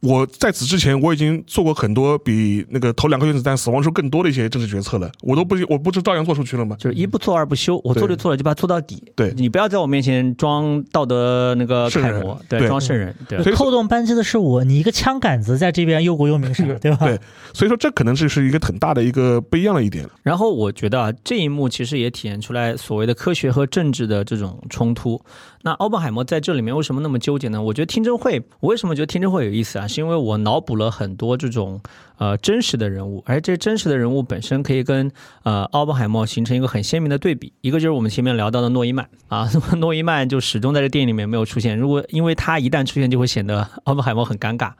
[0.00, 6.74] 我在此之前我已经做过很多比那个投两颗原子弹死亡数更多的一些政治决策了，我都不我不是照样做出去了吗？
[6.78, 9.02] 就是一不做二不休，我做就做了，就把它做到底。
[9.14, 13.14] 对你不要在我面前装道德那个楷模，对，装圣人。
[13.28, 16.98] 对，扣动扳机的是我，你一个枪杆子在这边忧国忧民，对吧？
[17.04, 17.20] 对，
[17.52, 20.08] 所以说这可能就是一个很大的一个不一样的一点。
[20.22, 25.20] 然后我觉得啊，这一幕其实也体现出来所谓的科学和政治的这种冲突。
[25.62, 27.60] 那奥本海默在这里面为什么那么纠结呢？
[27.60, 29.86] 我觉得听证会，我为什么觉得听证会有意思啊？
[29.86, 31.80] 是因为我脑补了很多这种
[32.16, 37.52] 呃真实的人物，而这真实的人物本身可以跟呃奥本海默形成一个很鲜明的对比。
[37.60, 41.76] 一个就是我们前面聊到的诺伊曼啊， 诺伊曼就始终在这电影里面没有出现。
[41.76, 44.72] 如果因为他一旦出现，就会显得奥本海默很尴尬。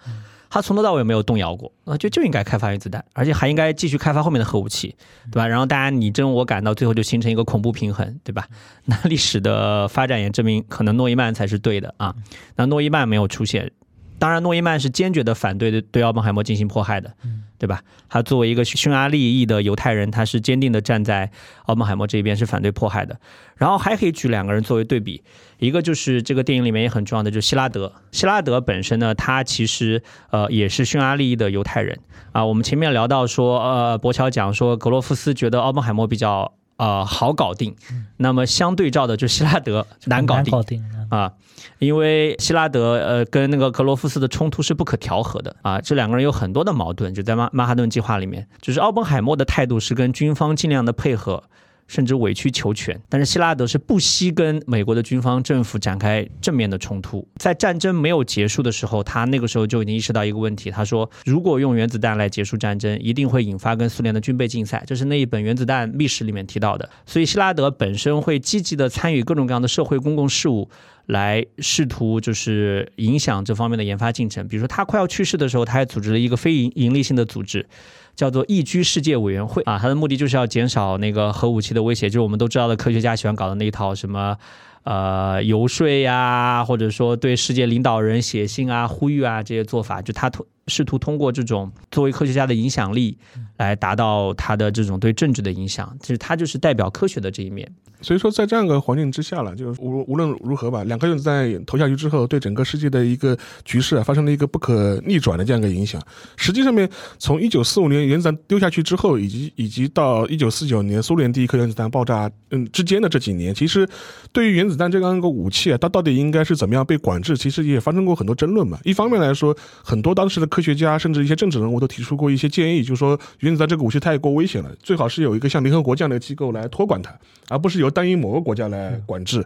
[0.50, 4.94] 他从头到尾没有动摇过，啊，就就应该开发原子弹，而且还应该继续开发后面的核武器，
[5.30, 5.46] 对吧？
[5.46, 8.46] 然后大家你争我赶，到最后就形成一个恐怖平衡，对吧？
[8.84, 12.12] 那历史的发展也证明，可能诺伊曼才是对的啊。
[12.56, 13.70] 那诺伊曼没有出现，
[14.18, 17.14] 当然诺伊曼是坚决的反对对奥本海默进行迫害的。
[17.60, 17.82] 对吧？
[18.08, 21.30] 他作为一个匈牙利裔的犹太人，他是坚定的站在
[21.66, 23.20] 奥本海默这一边，是反对迫害的。
[23.54, 25.22] 然后还可以举两个人作为对比，
[25.58, 27.92] 一个就是这个电影里面也很重要的，就希拉德。
[28.12, 32.00] 希拉德本身呢，他其实呃也是匈牙利裔的犹太人
[32.32, 32.42] 啊。
[32.46, 37.76] 我们前面聊到说，呃，博乔讲说格罗夫斯觉得奥本海默比较呃好搞定，
[38.16, 41.30] 那么相对照的就希拉德 难搞定啊。
[41.78, 51.44] 因为希拉德呃跟那个格罗夫斯的冲突是不可调和的啊，这两个人有很多的矛盾，就在曼曼哈顿计划里面，就是奥本海默的态度是跟军方尽量的配合。
[51.90, 57.26] 甚至委曲求全，但是希拉德是不惜跟美国的军方政府展开正面的冲突。
[57.34, 60.70] 在战争没有结束的时候，他那个时候就已经意识到一个问题。
[60.70, 64.84] 他说，如果用原子弹来结束战争，一定会引发跟苏联的军备竞赛。
[64.86, 66.88] 这是那一本原子弹历史里面提到的。
[67.04, 70.70] 所以希拉德本身会积极的参与各种各样的社会公共事务，
[71.06, 74.46] 来试图就是影响这方面的研发进程。
[74.46, 77.66] 比如说，他快要去世的时候，他还组织了一个非营盈利性的组织。
[78.14, 79.62] 叫做易居世界委员会。
[79.62, 84.36] 啊，它的目的就是要减少那个核武器的威胁，就是我们都知道的科学家喜欢搞的那一套什么，
[84.84, 93.18] 呃，游说呀，或者说对世界领导人写信啊、呼吁啊这些做法，就他通试图通过这种作为科学家的影响力
[93.58, 97.70] 来达到他的这种对政治的影响，其实他就是代表科学的这一面。
[98.02, 106.00] 所以说，在这样一个环境之下了，就无无论如何吧，两颗原子弹投下去之后，对整个世界的一个局势啊，发生了一个不可逆转的这样一个影响。
[106.36, 113.86] 实际上面，从一九四五年原子弹丢下去之后，以及以及到一九四九年苏联第一颗原子弹爆炸，嗯，之间的这几年，其实
[114.32, 118.78] 对于原子弹这样一个武器啊，它到底应该是怎么样被管制，其实也发生过很多争论嘛。
[118.84, 119.54] 一方面来说，
[119.84, 127.10] 很多当时的科科学家甚至一些政治人物都提出过一些建议，就是说原子弹这个武器太过危险了，最好是有一个像联合国这样的机构来托管它，
[127.48, 129.42] 而不是由单一某个国家来管制，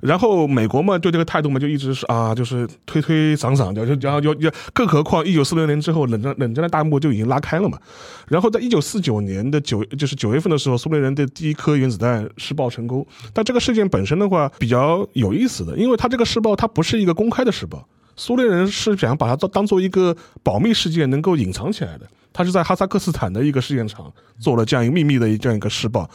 [0.00, 7.78] 然后美国嘛，对这个态度嘛，就一直是啊，就是推推搡搡的，就然后就就，更何况一九四六年之后，冷战冷战的大幕就已经拉开了嘛。
[8.26, 13.06] 然后在一九四九年的九，就是九月份的时候，苏联人的第一颗原子弹试爆成功。
[13.32, 17.86] 但这个事件本身的话，比较有意思的，因为它这个试爆它不是一个公开的试爆，
[18.18, 22.06] 苏联人是想把它当当做一个保密事件，能够隐藏起来的。
[22.30, 26.08] 他是在哈萨克斯坦的一个试验场做了这样一个秘密的这样一个试爆。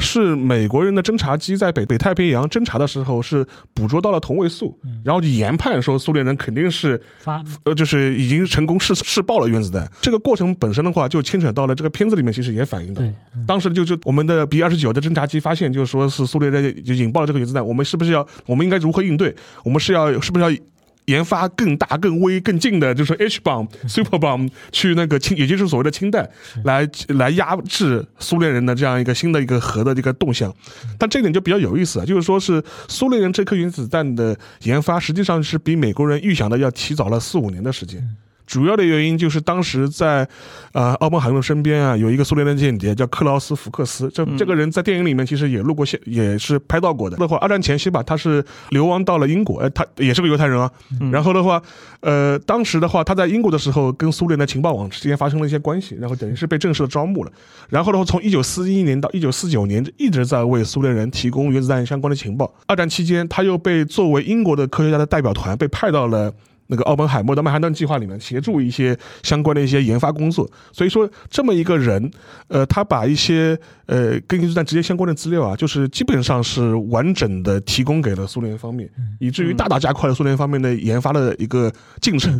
[0.00, 3.44] 是美国人的侦察机在北北太平洋侦察的时候，是
[3.74, 9.90] 捕捉到了同位素，然后就研判说苏联人肯定是发呃，就是已经成功试试爆了原子弹。
[10.00, 13.02] 这个过程本身的话，就牵扯到了这个片子里面其实也反映到，
[13.44, 19.34] 当时就就我们的 B 二十九的侦察机发现，就是说是苏联人就引爆了这个原子弹，我们是不是要我们应该如何应对？
[19.64, 20.62] 我们是要是不是要？
[21.08, 26.28] 研发更大、更微、更近的，就是 H bomb、Super bomb，去那个氢，也就是所谓的氢弹，
[26.64, 30.54] 来来压制苏联人的这样一个新的一个核的这个动向。
[30.98, 38.06] 但这点就比较有意思啊，就是说是苏联人这颗原子弹的研发，实际上是比美国人预想的要提早了四五年的时间。
[38.48, 40.26] 主要的原因就是当时在，
[40.72, 44.10] 呃，奥本海默身边啊，有一个苏联的间谍叫克劳斯·福克斯。
[44.12, 47.16] 这这个人在电影里面其实也录过现，也是拍到过的。
[47.18, 50.70] 的话，二战前夕吧，他是流亡到了英国，呃，他也是个犹太人啊。
[51.12, 51.62] 然后的话，
[52.00, 57.30] 呃，当时的话，他在英国的时候跟苏联的情报网之间发生了一些关系，然后等于是被正式的招募了。
[57.68, 62.50] 然后的话，从一九四一年到一九四九年，一直在为苏联人提供原子弹相关的情报。
[62.66, 66.32] 二战期间，他又被作为英国的科学家的代表团被派到了。
[66.68, 72.10] 那个奥本海默的曼哈顿计划里面协助一些相关的一些研发工作，所以说这么一个人，
[72.48, 73.58] 呃，他把一些
[73.88, 82.38] 呃跟原子弹直接相关的资料啊，就是基本上是完整的提供给了苏联方面，以至于大大加快了苏联方面的研发的一个进程。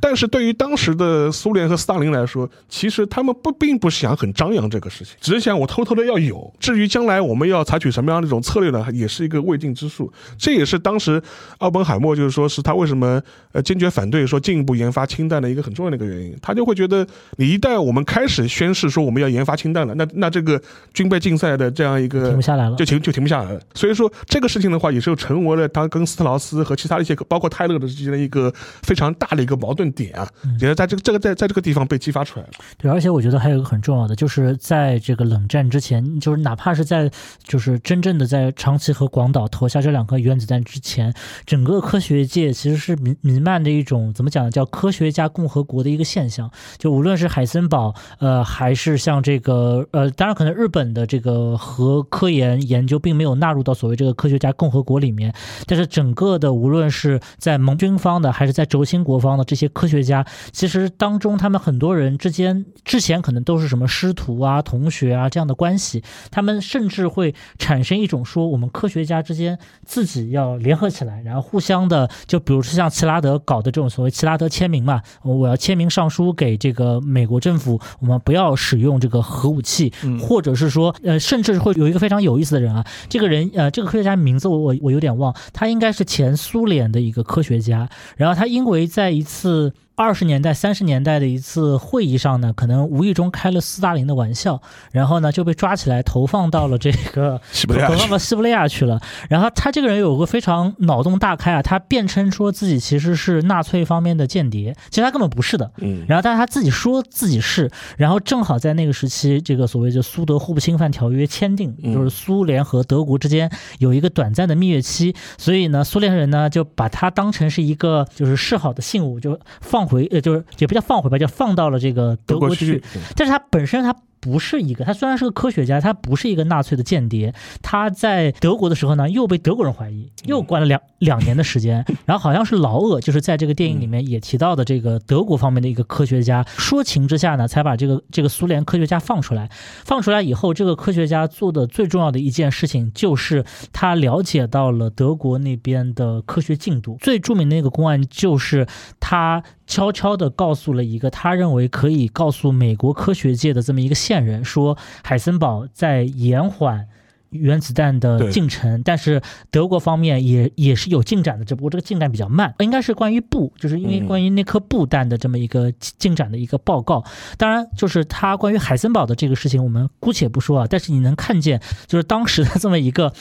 [0.00, 6.50] 但是对于当时的苏联和斯大林来说，其实他们不并不想很张扬这个事情，只是想我偷偷的要有。
[6.58, 10.10] 至于将来我们要采取什么样的一种策略呢，也是一个未定之数。
[10.38, 11.22] 这也是当时
[11.58, 13.22] 奥本海默就是说是他为什么
[13.52, 13.66] 呃。
[13.66, 16.32] 坚决反对说进一步研发氢弹的一个很重要的一个原因。
[16.40, 17.04] 他就会觉得，
[17.36, 20.62] 你一旦我们开始宣誓说我们要研发氢弹了，那那这个
[20.94, 23.60] 军备竞赛的这样一个停不下来了，就停就停不下来了。
[23.74, 30.28] 所以说这个事情的话，也是成为了他跟斯特劳斯和其他一些包括泰勒的之间的一个非常大的一个矛盾点啊，
[30.60, 32.52] 也是在这个这个在在这个地方被激发出来了。
[32.78, 37.10] 对，而且我觉得还有一个很重要的，就是在这个冷战之前，就是哪怕是在
[37.44, 41.14] 就是真正的在长崎和广岛投下这两颗原子弹之前，
[41.44, 44.50] 整个科学界其实是弥弥漫的一种怎么讲呢？
[44.50, 46.50] 叫科学家共和国的一个现象。
[46.78, 55.32] 就无论是海森堡，呃，还是像这个，呃，当然可能日本的这个核科研研究并没有纳入到所谓这个科学家共和国里面，
[55.66, 89.72] 但是整个的无论是在盟军方的，还是在轴心国方的这些科学家，其实当中他们很多人之间之前可能都是什么师徒啊、同学啊这样的关系，他们甚至会产生一种说我们科学家之间自己要联合起来，然后互相的，就比如说像齐拉德搞的这种所谓齐拉德签名嘛，我要签名上书给这个美国政府，我们不要使用这个核武器，或者是是说，呃，甚至会有一个非常有意思的人啊，这个人，呃，这个科学家名字我我我有点忘，他应该是前苏联的一个科学家，然后他因为在一次。
[89.96, 94.60] 二十年代、三十年代的一次会议上呢，可能无意中开了斯大林的玩笑，
[94.92, 99.00] 然后呢就被抓起来投放到了这个投放到西伯利亚去了。
[99.30, 105.72] 然后他这个人有个非常脑洞大开啊，他辩称说自己其实是纳粹方面的间谍，其实他根本不是的。
[105.78, 106.04] 嗯。
[106.06, 119.85] 然后但是他自己说自己是，然后正好在那个时期，这个所谓的苏德互不侵犯条约签订，就是苏联和德国之间有一个短暂的蜜月期，所以呢，苏联人呢就把他当成是一个就是示好的信物，就放。
[119.86, 122.82] 回呃，就是也不叫放回吧，叫放到了这个德国去。
[123.14, 123.94] 但是他本身他。
[124.18, 127.32] 不是一个，他虽然是个科学家，他不是一个纳粹的间谍。
[127.62, 131.84] 他在德国的时候呢，又被德国人怀疑，又关了两两年的时间。
[132.06, 139.48] 然后好像是老厄，就是在这个电影里面也提到的这个德国方面的一个科学家，说情之下呢，才把这个这个苏联科学家放出来。
[139.84, 146.96] 放出来以后，这个科学家做的最重要的一件事情，就是他了解到了德国那边的科学进度。
[147.00, 148.66] 最著名的那个公案，就是
[148.98, 154.24] 他悄悄的告诉了一个他认为可以告诉美国科学界的这么一个线。
[154.24, 156.88] 人说，海森堡在延缓。
[157.30, 159.20] 原子弹的进程，但是
[159.50, 162.54] 德国方面也也是有进展的，只不过这个进展比较慢。
[162.60, 167.04] 应该是关于布，就是因为关于那颗布弹的这么一个进展的一个报告。
[167.36, 170.66] 当然，就是他关于海森堡的这个事情，我们姑且不说啊。
[170.68, 173.12] 但是你能看见，就是当时的这么一个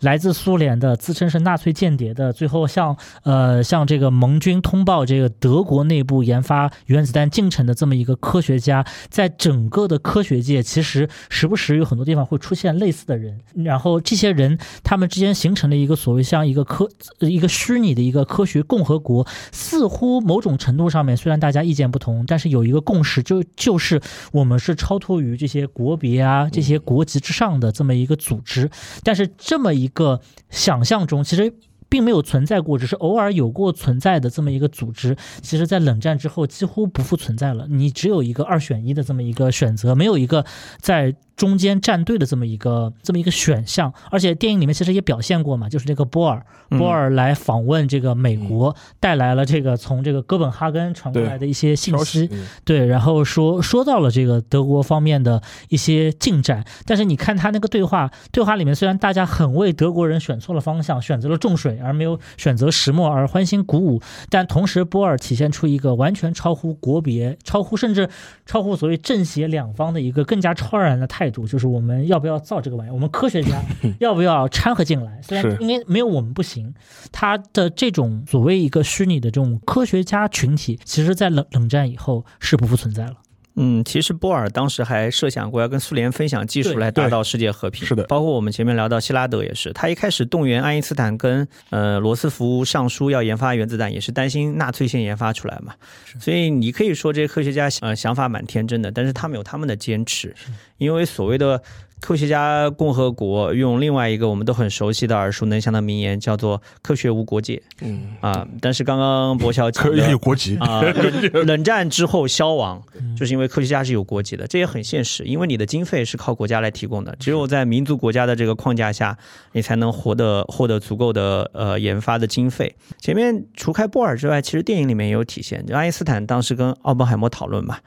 [0.00, 13.40] 来自苏联的自称是纳粹间谍的，最后向呃向这个盟军通报这个德国内部研发原子弹进程的这么一个科学家，在整个的科学界，其实时不时有很多地方会出现类似的人。
[13.56, 16.88] 然后这些人他们之间形成了一个所谓像一个科
[17.20, 24.00] 一个虚拟的一个科学共和国，似乎某种程度上面虽然大家意见不同，但是有一个共识，就就是
[24.32, 28.70] 我们是超脱于这些国别啊这些国籍之上的这么一个组织。
[29.02, 31.54] 但是这么一个想象中，其实。
[31.86, 37.68] 并没有存在过，只是偶尔有过存在的这么一个组织，其实，在冷战之后几乎不复存在了。
[37.70, 40.44] 你只有一个二选一的这么一个选择，没有一个
[40.80, 43.92] 在中间站队的这么一个这么一个选项。
[44.10, 52.30] 而且电影里面其实也表现过嘛，就是这个波尔，波尔来访问这个美国，带来了这个从这个哥本哈根传过来的一些信息，
[52.64, 56.64] 对，然后说说到了这个德国方面的一些进展。
[56.86, 61.74] 但是你看他那个对话，对话里面虽然大家很为德国人选错了方向，选择了重水。
[61.84, 68.08] 而没有选择石墨而欢欣鼓舞，但同时波尔体现出一个完全超乎国别、超乎甚至
[68.46, 72.92] 超乎所谓正邪两方的一个更加超然的态度，就是我们要不要造这个玩意儿？
[72.92, 73.60] 我们科学家
[74.00, 75.20] 要不要掺和进来？
[75.22, 76.74] 虽然因为没有我们不行。
[77.12, 83.14] 他的这种所谓一个虚拟的这种科学家群体，其实在冷冷战以后是不复存在了。
[83.56, 87.86] 嗯，其实波尔当时还设想过要跟苏联分享技术来达到世界和平。
[87.86, 95.72] 是的，包括我们前面聊到希拉德也是，他一开始动员爱因斯坦跟呃罗斯福上书要研发原子弹，也是担心纳粹先研发出来嘛。
[96.18, 100.34] 所以你可以说这些科学家呃想法蛮天真的，但是他们有他们的坚持，
[100.78, 101.62] 因为所谓的。
[102.04, 107.62] 科学家共和国用另外一个我们都很熟悉的耳熟能详的名言，叫做“科学无国界”。
[107.80, 110.82] 嗯啊，但是刚刚博乔科学有国籍啊，
[111.46, 112.82] 冷战之后消亡，
[113.16, 119.16] 就是因为科学家是有国籍的，这也很现实，因为你的经费是靠国家来提供的，只有在民族国家的这个框架下，
[119.52, 122.76] 你才能获得获得足够的呃研发的经费。
[122.98, 127.78] 前面除开波尔之外，其实电影里面也有体现，就爱因斯坦当时跟奥本海默讨论嘛。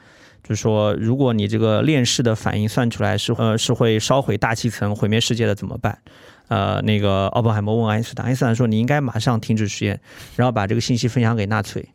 [0.47, 5.97] 就是说，如果你这个链式的反应算出来是呃是会烧毁大气层、毁灭世界的怎么办？
[6.47, 9.99] 呃，那个奥本海默问爱因斯坦，爱因斯坦说你应该马上停止实验，
[10.37, 11.85] 然后把这个信息分享给纳粹，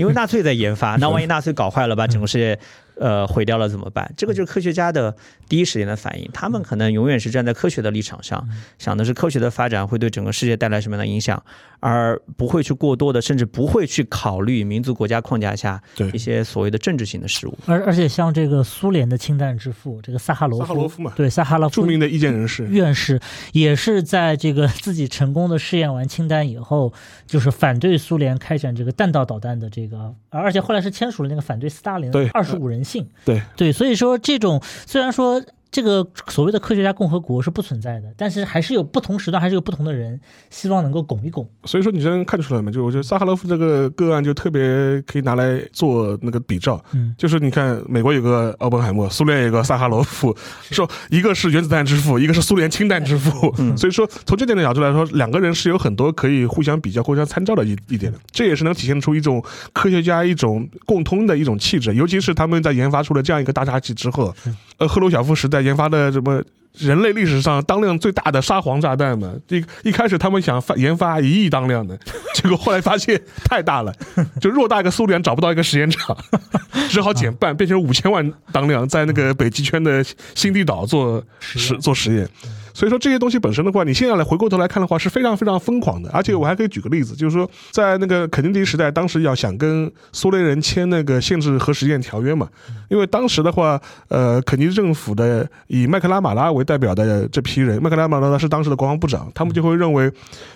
[0.00, 2.58] 因为纳粹在研发，那万一纳粹搞坏了，把整个世界。
[3.00, 4.12] 呃，毁掉了怎么办？
[4.14, 5.16] 这个就是科学家的
[5.48, 6.30] 第一时间的反应。
[6.34, 8.46] 他们可能永远是站在科学的立场上，
[8.78, 11.42] 想的是科学的发展会对整个世界带来什么样的影响，
[11.80, 15.82] 而不会去过多的，甚至不会去考虑民族国家框架下
[16.12, 17.56] 一些所谓的政治性的事物。
[17.64, 23.18] 而而且像这个苏联的氢弹之父这个萨哈罗夫，萨哈罗夫嘛，对萨哈罗夫，著名的意见人士院士，
[23.52, 26.92] 也是在这个自己成功的试验完氢弹以后，
[27.26, 33.08] 就是反对苏联开展这个弹道导弹的这个，而且后来是签署了那个反对斯大林的二十五人信。
[33.24, 35.40] 对对，所以说这种虽然说。
[35.70, 41.48] 这个所谓的科学家共和国是不存在的，但是还是有不同时段，还是有不同的人希望能够拱一拱。
[41.64, 42.72] 所以说你这能看出来嘛？
[42.72, 46.82] 就我觉得萨哈罗夫这个个案就特别可以拿来做那个比照。
[46.92, 50.36] 嗯，就是你看美国有个奥本海默，苏联有个萨哈罗夫，
[50.70, 53.54] 说一个是原子弹之父，一个是苏联氢弹之父。
[53.58, 58.18] 嗯，所以说从这点的角度来说，两个人是有很多可以互相比较、互相参照的一一点的。
[58.32, 59.40] 这也是能体现出一种
[59.72, 64.34] 科学家一种共通的一种气质，尤其是他们在研发出了这样一个大杀器之后，
[64.80, 65.60] 呃，赫鲁晓夫时代。
[65.60, 66.42] 研发的什么
[66.78, 69.30] 人类历史上当量最大的沙皇炸弹嘛？
[69.48, 71.98] 一一开始他们想发研发一亿当量的，
[72.34, 73.92] 结果后来发现太大了，
[74.40, 76.16] 就偌大一个苏联找不到一个实验场，
[76.88, 80.02] 只好减半，变成五千万当量，在那个北极圈的
[80.34, 82.26] 新地岛做实做实验。
[82.72, 86.10] 所以说这些东西本身的话，你现在来回过头来看的话，是非常非常疯狂的。
[86.12, 92.48] 而且我还可以举个例子，就是说在那个肯尼迪时代，当时要想跟苏联人签那个限制核实验条约嘛，
[92.88, 100.10] 因为当时的话，呃，肯尼迪政府的以麦克拉马拉为代表的这批人，麦克拉马拉是当时的国防部长，他们就会认为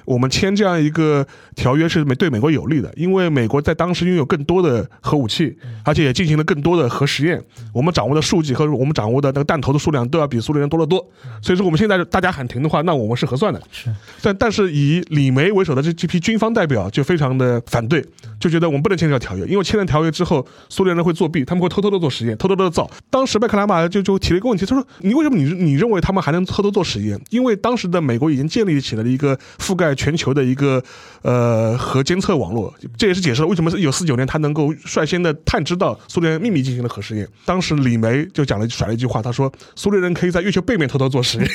[0.04, 7.42] 我们签这样一个条约是美对美国有利的，因为美国在当时拥有更多的核武器，而且也进行了更多的核实验，
[7.72, 11.04] 我们掌握的数据和我们掌握的那个弹头的数量都要比苏联人多得多。
[11.42, 12.03] 所以说我们现在。
[12.04, 13.60] 大家喊停的话，那我们是合算的。
[13.70, 13.92] 是，
[14.22, 18.04] 但但是以李梅为首的这这批军方代表就非常的反对，
[18.38, 22.90] 就觉得我们不能签这条约，因为签了条约之后，苏联人会作弊，他们会偷偷的做实验，偷偷的造。
[23.10, 27.20] 当时麦克拉马就就提了一个问题，他说：“你为什么你你认为他们还能偷偷做实验？
[27.30, 30.82] 因为当时的美国已经建立起来了一个覆盖全球的一个
[31.22, 37.28] 呃核监测网络，这也是解释了为什么一九四九年他能够率先的探知到苏联秘密进行了核实验。
[37.44, 41.48] 当时李梅就讲了甩了一句话，他说：苏联人可以在月球背面偷偷做实验。”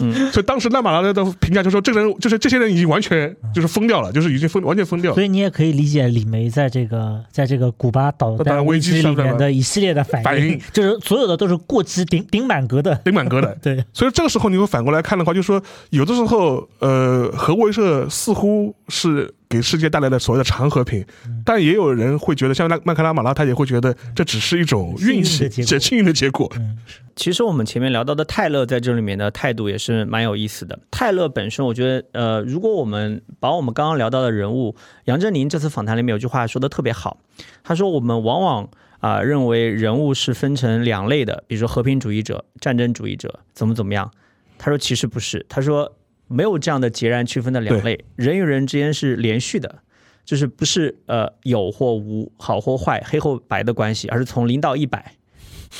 [0.00, 5.14] 嗯， 所以当时拉马拉的评价就说，这个人就是这些人已经完全就是疯掉了，就是已经疯完全疯掉了。
[5.14, 13.56] 所以你也可以理解李梅在这个在这个古巴导弹危机里面的一系列的反应，就是所有的都是过激顶顶满格的，顶满格的。
[13.62, 19.34] 对，所以这个时候你会反过来看的话，就是说有的时候，呃，核威慑似乎是。
[19.48, 21.04] 给世界带来的所谓的长和平，
[21.44, 26.52] 但也有人会觉得，像那麦克拉马拉，他也会觉得这只是一种运气、幸运的结果。
[27.16, 30.78] 其实我们前面聊到的泰勒在这里面的态度也是蛮有意思的。
[30.90, 34.76] 泰勒本身，我觉得，呃，如果我们把我们刚刚聊到的人物
[35.06, 37.16] 杨振宁这次访谈里面有句话说的特别好，
[37.64, 38.68] 他说我们往往
[39.00, 44.10] 啊认为人物是分成两类的，比如说和平主义者、战争主义者，怎么怎么样。
[44.58, 45.90] 他说其实不是，他说。
[46.28, 49.80] 没有这样的截然区分的两类，人与人之间是连续的，
[50.24, 55.14] 就是不是呃有或无、好或坏、黑或白的关系，而是从零到一百，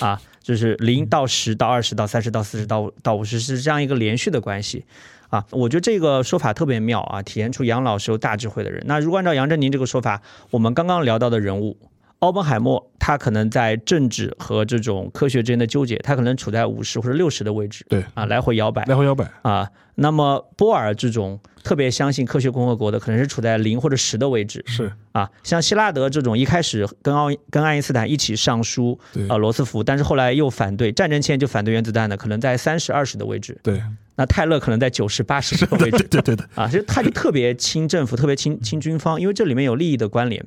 [0.00, 4.84] 啊，就是零到十到二十到三十到四十到到五十是这样一个连续的关系，
[5.28, 8.82] 啊，我觉得这个说法特别妙啊，体现出杨老师有大智慧的人。
[8.86, 11.76] 那如果按照杨振宁这个说法，我们刚刚聊到的人物。
[12.20, 19.70] 奥本海默，他可能在政治和这种科学之间的纠结，他可能处在五十或者六十的位置，对啊，来回摇摆，来回摇摆啊。
[19.94, 25.30] 那么波尔这种特别相信科学共和国的，可能是处在零或者十的位置，是啊。
[25.42, 28.98] 像希拉德这种一开始跟奥跟爱因斯坦一起上书，
[29.28, 33.80] 啊罗斯福，但是后来又反对战争前就反对原子弹的，可能在三十二十的位置，对。
[34.18, 40.44] 那泰勒可能在九十八十的位置，对对对啊，其实他就特别亲政府，特别亲亲军方，因为这里面有利益的关联，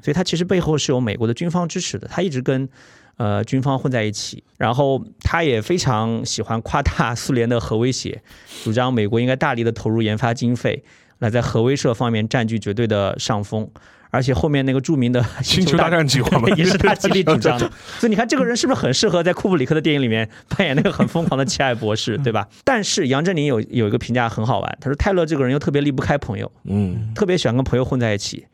[0.00, 2.68] 所以他其实背后是有美国的军方支持的，他一直跟
[3.16, 8.22] 呃军方混在一起，然后他也非常喜欢夸大苏联的核威胁，
[8.62, 10.84] 主张美国应该大力的投入研发经费，
[11.18, 13.68] 来在核威慑方面占据绝对的上风。
[14.10, 22.46] 而且后面那个著名的 星球大战计划 也是他极力主张的， 所以你看这个人是不是很适合在库布里克的电影里面扮演那个很疯狂的奇爱博士，对吧？
[22.64, 28.46] 但是杨振宁有有一个评价很好玩，他说泰勒这个人又特别离不开朋友，嗯，特别喜欢跟朋友混在一起，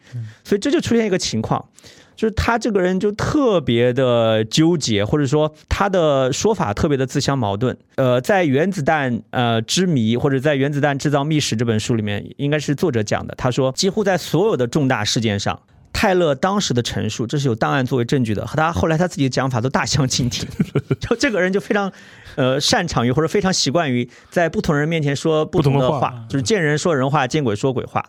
[0.44, 1.64] 所以这就出现一个情况。
[2.16, 7.76] 就是他这个人就特别的纠结，或者说他的说法特别的自相矛盾。
[7.96, 13.34] 呃，在《原子弹呃之谜》或者在《原子弹制造秘史》这本书里面，应该是作者讲的。
[13.36, 15.60] 他说，几乎在所有的重大事件上。
[15.92, 20.46] 泰勒当时的陈述，这是有档案作为证据的，和他后来他自己的讲法都大相径庭。
[21.00, 21.90] 就这个人就非常，
[22.34, 28.04] 呃，擅长于或者非常习惯于在不同人面前说不同的话，就是见人说人话，见鬼说鬼话。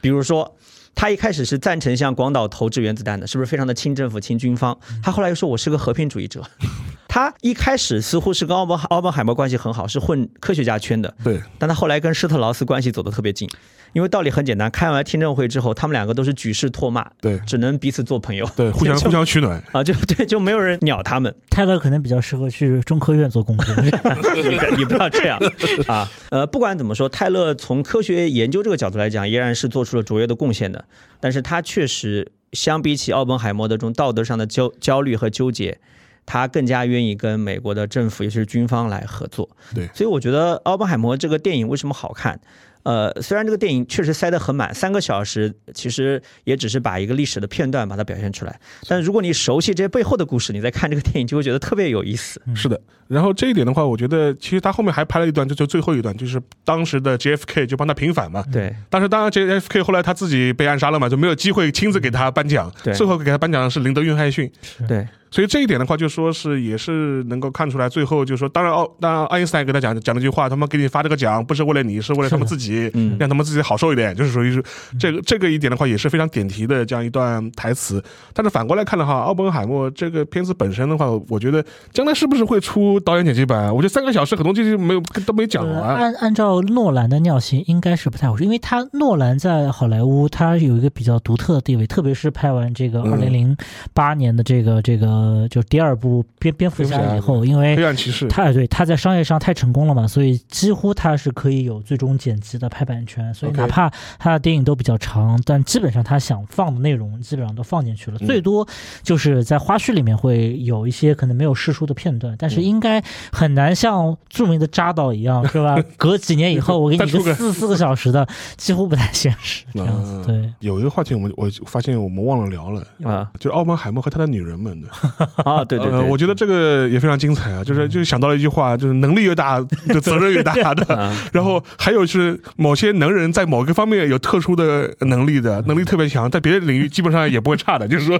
[0.00, 0.54] 比如说。
[0.94, 4.78] 他一开始是赞成向广岛投掷原子弹的，是不是非常的亲政府、亲军方？
[5.02, 6.42] 他后来又说我是个和平主义者。
[7.08, 11.12] 他一开始似乎是跟奥本奥本海默关系很好，是混科学家圈的。
[11.24, 13.48] 对，但他后来跟施特劳斯关系走得特别近。
[13.92, 21.34] 因为道理很简单，开完听证会之后，他们两个都是举世唾骂，对，只能彼此做朋友，对，互相互相取暖啊，就 对，就没有人鸟他们。
[21.50, 23.74] 泰勒可能比较适合去中科院做工作，
[24.78, 25.38] 你不要这样
[25.86, 26.08] 啊。
[26.30, 30.84] 呃，不管怎么说，泰勒从科学研究这个角度来讲，依然是做出了卓越的贡献的。
[31.18, 35.78] 但是他确实相比起奥本海默的这种道德上的焦焦虑和纠结，
[36.24, 39.48] 他更加愿意跟美国的政府，尤其是军方来合作。
[39.74, 42.40] 对，所以我觉得奥本海默这个电影为什么好看？
[42.82, 48.60] 呃，虽然这个电影确实塞得很满，三个小时其实也只是把一个历史的片段把它表现出来。
[48.88, 52.40] 但如果你熟悉这些背后的故事，你再看这个电影就会觉得特别有意思。
[52.56, 58.44] 是的，然后这一点的话，我觉得其实他后面还拍了一段，就就最后一段，就是当时的 JFK 就帮他平反嘛。
[58.52, 58.74] 对。
[58.88, 62.72] 但是当然 JFK 后来他自己被暗杀了嘛，就没有机会亲自给他颁奖。
[62.82, 62.94] 对。
[62.94, 64.50] 最后给他颁奖的是林德·约翰逊。
[64.88, 65.06] 对。
[65.30, 74.62] 所以这一点的话，就说是也是能够看出来，最后就说，当然奥，当然爱因斯坦给他讲讲了句话，他们给你发这个奖不是为了你，是为了他们自己，让他们自己好受一点，就是属于是
[74.98, 78.02] 这个这个一点的话，也是非常点题的这样一段台词。
[78.34, 83.72] 但是反过来看的话，奥本海默这个片子本身的话，我觉得将来是不是会出导演剪辑版？
[83.72, 85.94] 我觉得三个小时很多东西没有都没讲完。
[85.94, 93.56] 按按照诺兰的尿性，应该是不太合适，因为他诺兰在好莱坞他有一个比较独特的地位，特别是拍完这个二零零
[93.94, 95.19] 八年的这个这个。
[95.20, 108.66] 呃，就第二部蝙蝙蝠侠以后，因为黑暗骑士，他对他在商业上太成功了嘛，所以几乎他是可以有最终剪辑的拍版权，所以哪怕他的电影都比较长，但基本上他想放的内容基本上都放进去了，最多
[109.02, 115.76] 就是在花絮里面会有一些可能没有释出的片段，但是应该很难像著名的扎导一样，是吧？
[115.98, 118.26] 隔几年以后我给你一个四四个小时的，
[118.56, 120.24] 几乎不太现实这样子。
[120.26, 124.88] 对，有一个话题我们我发现我们忘了聊了啊，就是奥本海默和他的女人们的。
[125.44, 131.12] 啊，对对对，我觉得这个也非常精彩啊，就是就想到了一句话，就是能力越大，就责任越大 的。
[131.32, 137.86] 然后还有是某些能人在某个方面有特殊的能力的，能力特别强，在别的领域基本上也不会差的。
[137.86, 138.18] 就是说，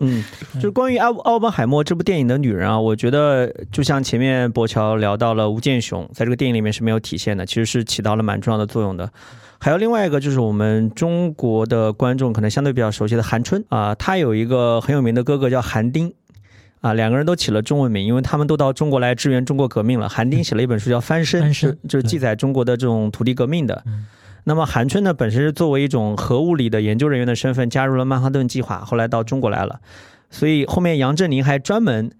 [0.00, 0.24] 嗯，
[0.54, 9.10] 就是关于奥奥本海默这部电影的女人啊，我觉得就像前面博乔聊到了吴建雄，在这个电影里面是没有体现的，其实是起到了蛮重要的作用的。
[9.60, 16.12] 还有另外一个就是我们中国的观众可能相对比较熟悉的韩春啊，他有一个很有名的哥哥叫韩丁。
[16.80, 20.08] 啊，两个人都起了中文名，因为他们都到中国来支援中国革命了。
[20.08, 23.82] 韩丁写了一本书叫《翻身》，是就是记载中国的这种土地革命的。
[24.44, 29.80] 那么韩春呢，本身是作为一种核物理的研究人员的身份加入了曼哈顿计划，后来到中国来了。
[30.30, 32.10] 所以后面杨振宁还专门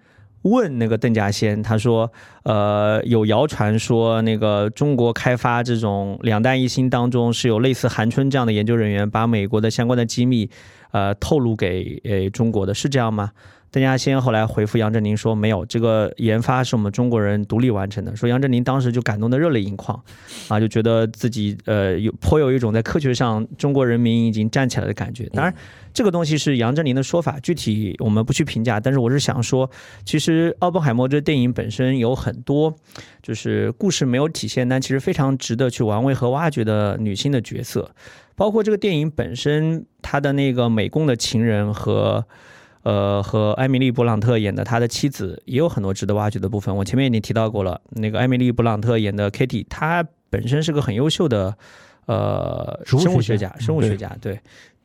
[0.43, 2.13] 问那个邓稼先，他说
[2.45, 10.51] ：“呃，有谣传说那个中国开发这种两弹一星当中是有类似韩春这样的研究人员，把美国的相关的机密
[10.91, 13.31] 呃透露给呃中国的，是这样吗？”
[13.71, 20.03] 邓稼先后来回复杨振宁说：“没有，这个研发是我们中国人独立完成的。”说杨振宁当时就感动得热泪盈眶，
[20.49, 25.27] 啊，就觉得自己呃有颇有一种在科学上中国人民已经站起来的感觉。
[25.35, 25.55] 当然，
[25.93, 28.81] 这个东西是杨振宁的说法，具体我们不去评价。
[28.81, 29.71] 但是我是想说，
[30.03, 32.75] 其实奥本海默这电影本身有很多
[33.23, 37.91] 就是故事没有体现，但其实非常值得去玩味和挖掘的女性的角色，
[38.39, 42.25] 包括这个电影本身他的那个美工的情人和。
[42.85, 46.75] 呃，和艾米丽·布朗特演的他的妻子也有很多值得挖掘的部分。
[46.75, 51.55] 我前面已经提到过了，那个艾米丽·布朗特演的 Kitty，她本身是个很优秀的
[52.07, 54.41] 呃生物学家，生物学家对。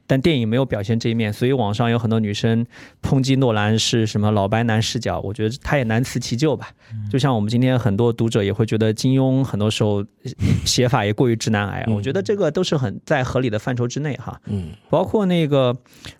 [0.06, 2.66] 但电影没有表现这一面，所以网上有很多女生
[3.02, 6.70] 抨击诺兰是什么老白男视角，我觉得他也难辞其咎吧。
[7.10, 10.06] 就像我们今天很多读者也会觉得金庸很多时候
[10.66, 14.40] 写法也过于直男癌，我觉得这个都是很在合理的范畴之内哈。
[14.48, 15.76] 嗯，包括那个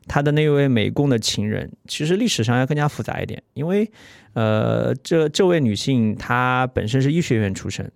[0.08, 3.92] 他的那位美工的情人，其实历史上要更加复杂一点，因为
[4.34, 7.92] 呃，这这位女性她本身是医学院出身，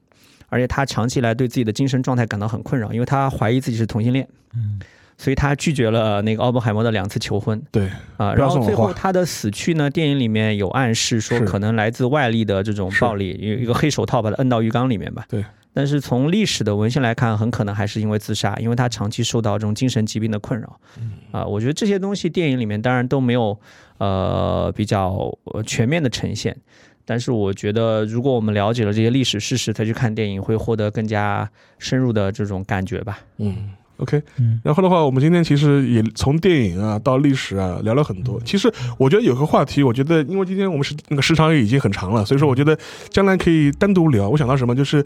[0.49, 4.27] 而且她长期以来对自己的精神状态感到很困扰，因为她怀疑自己是同性恋。
[4.53, 4.79] 嗯。
[5.17, 7.61] 所以他拒绝了那个奥本海默的两次求婚。
[7.71, 15.25] 对啊，然后最后他的死去呢，电影里面有暗示说可能来自外力的这种暴力，有一个黑手套把他摁到浴缸里面吧。
[15.27, 15.43] 对。
[15.73, 20.79] 但是从历史的文献来看，很可能还是因为自杀，因为他长期受到这种精神疾病的困扰。
[21.31, 23.59] 啊，我觉得这些东西电影里面当然都没有
[23.99, 25.31] 呃比较
[25.67, 26.57] 全面的呈现，
[27.05, 33.19] 但是我觉得如果我们了解了这些历史事实再去看电影，会获得更加深入的这种感觉吧。
[33.37, 33.69] 嗯。
[33.97, 38.39] OK，嗯然后的话，我们今天其实也从电影啊到历史啊聊了很多。
[38.45, 42.77] 其实我觉得有个话题，我觉得因为今天我们时那个时长也已经很长了，所以说我觉得
[43.09, 44.29] 将来可以单独聊。
[44.29, 45.03] 我想到什么，就是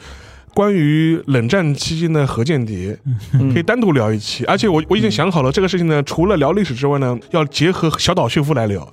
[0.53, 2.97] 关于冷战期间的核间谍，
[3.33, 4.43] 嗯可以单独聊一期。
[4.45, 8.87] 而且我我已经想好了，这个事情呢，除了聊历史之外呢，要结合小岛秀夫来聊，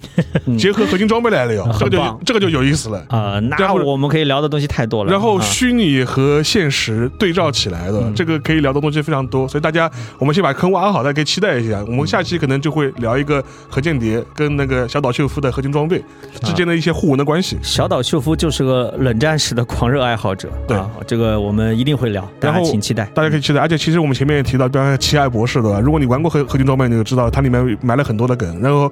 [0.47, 3.05] 嗯结合合金装备来聊，这个这个就有意思了。
[3.09, 5.11] 啊，那我们可以聊的东西太多了。
[5.11, 11.85] 然后啊虚拟和现实对照起来的，嗯这个可以聊的东西非常多，所以大家我们先把坑挖好，大家可以期待一下。
[11.87, 16.03] 我们下期可能就会聊一个核间谍跟那个小岛秀夫的合金装备
[16.43, 17.59] 之间的一些互文的关系。
[17.63, 23.05] 小岛秀夫就是个冷战史的狂热爱好者，对啊，这个我们一定会聊，大家请期待。
[23.15, 25.81] 大家可以期待，而且其实我们前面也提到，比方说奇爱博士对吧？
[25.81, 28.61] 如果你玩过合合金装备，你就知道它里面埋了很多的梗。
[28.61, 28.91] 然后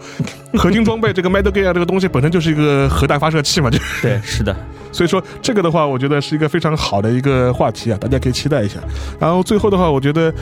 [0.55, 4.55] 合金装备这个 Metal Gear 这个东西本身就是一个核弹发射器嘛，就对，是的，
[4.97, 8.81] 所以说这个的话，我觉得是一个非常好的一个话题啊，大家可以期待一下。
[9.20, 10.32] 然后最后的话，我觉得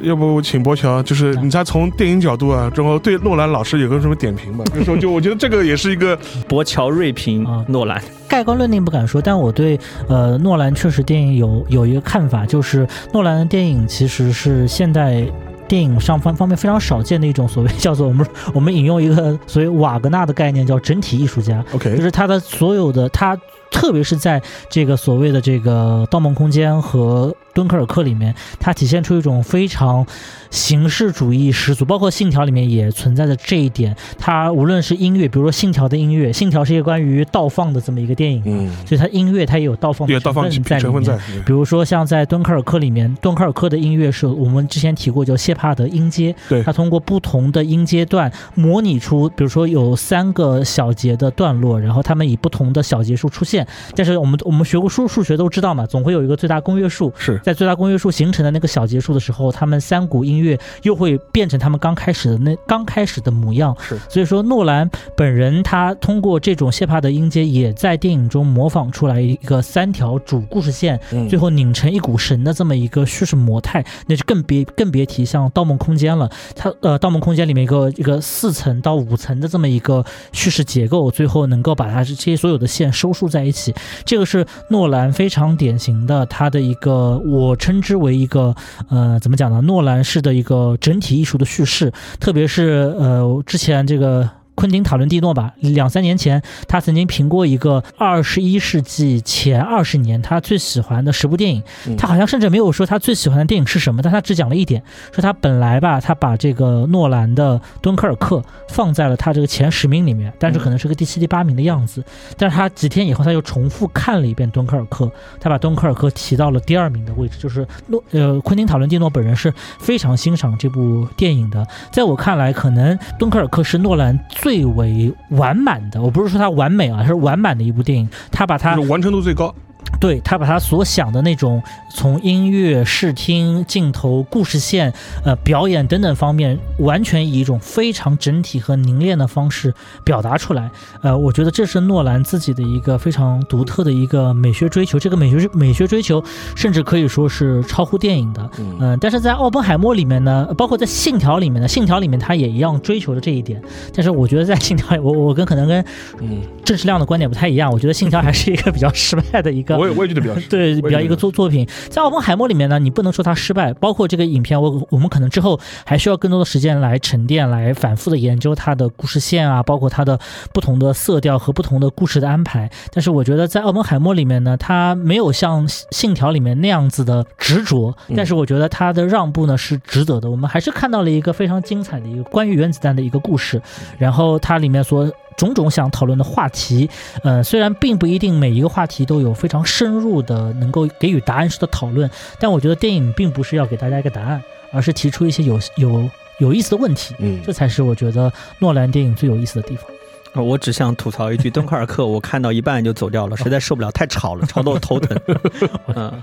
[0.00, 4.64] 要不请博乔，就是你再从电影角度啊，然后对诺兰老师有个什么点评吧？
[4.74, 6.18] 就是说，就我觉得这个也是一个
[6.48, 9.78] 博乔锐评啊诺兰，盖棺论定不敢说， 但我对
[10.08, 15.24] 呃诺兰确实电影有有一个看法，就是诺兰的电影其实是现代
[15.68, 23.38] 电影上方方面非常少见的一种所谓叫做我们 我们引用一个所谓瓦格纳的概念叫整体艺术家，OK，就是他的所有的他。
[23.70, 30.06] 特别是在这个所谓的这个《盗梦空间》和《敦刻尔克》里面，它体现出一种非常
[30.50, 33.94] 形式主义十足，包括《信条》里面也存在着这一点。
[34.18, 40.88] 它无论是音乐，比如说《信条》的音乐，《信条》是一个关于倒放的这么一个电影，嗯，所以它音乐它也有倒放的成分在里
[41.32, 41.44] 面。
[41.44, 53.66] 比如说像在敦刻尔克里面，敦刻尔克的音乐是我们之前提过叫谢帕德音阶，对它通过不同的音阶段模拟出，比如说有三个小节的段落，然后他们以不同的小节数出现。
[53.94, 63.76] 但是我们我们学过数数学都知道嘛，总会有一个最大公约数，是在最大公约数形成的那个小节数的时候，他们三股音乐又会变成他们刚开始的那刚开始的模样。
[63.80, 76.30] 是所以说诺兰本人他通过这种谢帕德音阶，也在电影中模仿出来一个三条主故事线，嗯最后拧成一股绳的这么一个叙事模态，那就更别更别提像《盗梦空间》了。
[76.54, 88.54] 它呃，《盗梦空间》里面一个一个四层到五层的这么一个叙事结构，最后能够把它这些所有的线收束在一起，这个是诺兰非常典型的他的一个我称之为一个
[88.88, 89.60] 呃怎么讲呢？
[89.62, 94.28] 诺兰式的一个整体艺术的叙事，特别是呃之前这个。
[94.60, 101.62] 昆汀·塔伦蒂诺吧，两三年前，他曾经评过一个二十一世纪前二十年他最喜欢的十部电影。
[101.86, 104.82] 嗯他好像甚至没有说他最喜欢的电影是什么，但他只讲了一点，
[105.12, 108.36] 说他本来吧，他把这个诺兰的《敦刻尔克》
[108.68, 112.04] 放在了他这个前十名里面，但是可能是个第七、第八名的样子。
[112.36, 115.06] 但是他几天以后，他又重复看了一遍《敦刻尔克》，
[115.40, 121.66] 他把《敦刻尔克》提到了第二名的位置，就是诺呃昆汀·塔伦蒂诺本人是非常欣赏这部电影的。
[121.90, 128.08] 在我看来，可能《敦刻尔克》是诺兰最最为完满的，我不是说它完美啊，是完满的一部电影。
[128.32, 129.54] 它把它完成度最高。
[130.00, 131.62] 对他把他所想的那种
[131.94, 134.92] 从音乐、视听、镜头、故事线、
[135.24, 140.70] 呃表演等等方面，完全以一种非常整体和凝练的方式表达出来。
[141.02, 144.98] 呃，我觉得这是诺兰自己的一个非常独特的一个美学追求。
[144.98, 146.22] 这个美学美学追求，
[146.56, 148.50] 甚至可以说是超乎电影的。
[148.58, 153.60] 嗯嗯、但是在奥本海默里面呢，包括在信条里面呢，信条里面他也一样追求着这一点。
[153.94, 155.84] 但是我觉得在信条里，我我跟可能跟
[156.20, 157.70] 嗯，郑世亮的观点不太一样。
[157.70, 170.18] 我觉得信条还是一个比较失败的一个我也我也觉得比较 是对，比较一个作作品，在《奥本海默》里面呢，你不能说它失败，包括这个影片，我我们可能之后还需要更多的时间来沉淀，来反复的研究它的故事线啊，包括它的
[170.52, 172.70] 不同的色调和不同的故事的安排。
[172.92, 180.30] 但是我觉得在《奥本海默》里面呢，它没有像《信条》里面那样子的执着，嗯但是我觉得它的让步呢是值得的。
[180.30, 183.60] 我们还是看到了一个非常精彩的一个关于原子弹的一个故事，
[183.98, 185.10] 然后它里面所。
[185.40, 186.88] 种种想讨论的话题，
[187.22, 192.08] 呃，虽然并不一定每一个话题都有非常深入的能够给予答案式的讨论，
[192.38, 199.86] 但我觉得电影并不是要给大家一个答案，而是提出一些有有有意思的问题，嗯这才是我觉得诺兰电影最有意思的地方。
[200.32, 205.18] 啊我只想吐槽一句， 敦刻尔克我看到一半就走掉了，实在受不了，太吵了，吵得我头疼。
[205.96, 206.22] 嗯，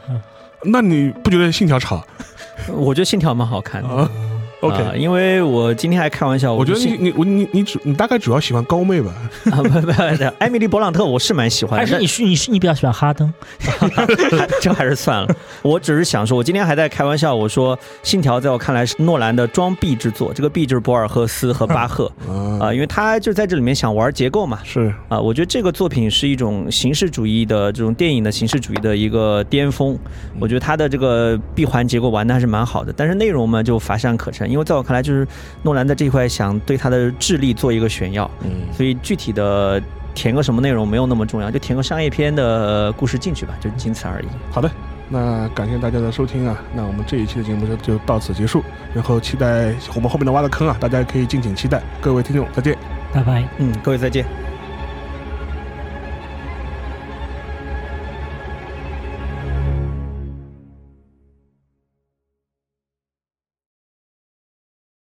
[0.64, 2.06] 那你不觉得信条吵
[2.72, 3.90] 我觉得信条蛮好看的。
[3.90, 4.10] 啊？
[4.62, 9.14] OK，啊因为我今天还开玩笑，我觉得你你我你你主你大概主要喜欢高妹吧？
[9.52, 9.92] 啊不不不，
[10.40, 13.32] 艾米丽·勃朗特我是蛮喜欢的，还是你是你是你比较喜欢哈登？
[13.80, 15.36] 但 这还是算了。
[15.62, 24.60] 我只是想说，我今天还在开玩笑，我说《信条》在我看来是诺兰的装逼之作，这个逼就是博尔赫斯和巴赫啊啊，因为他就在这里面想玩结构嘛。
[24.64, 29.98] 是啊，我觉得这个作品是一种形式主义的这种电影的形式主义的一个巅峰。
[30.40, 35.28] 我觉得他的这个闭环结构玩的还是蛮好的，但是内容嘛就乏善可陈，因为在我看来，就是
[35.64, 39.82] 诺兰在这一块想对他的智力做一个炫耀，嗯所以具体的
[40.14, 44.26] 填个什么内容没有那么重要，就填个商业片的故事进去吧，就仅此而已。
[44.52, 44.70] 好的。
[45.10, 48.62] 那感谢大家的收听啊，那我们这一期的节目就就到此结束，
[48.94, 51.82] 然后期待我们后面的挖的坑啊，大家可以敬请期待。
[52.02, 52.78] 各位听众再见。
[53.14, 53.48] 拜拜。
[53.58, 54.26] 嗯，各位再见。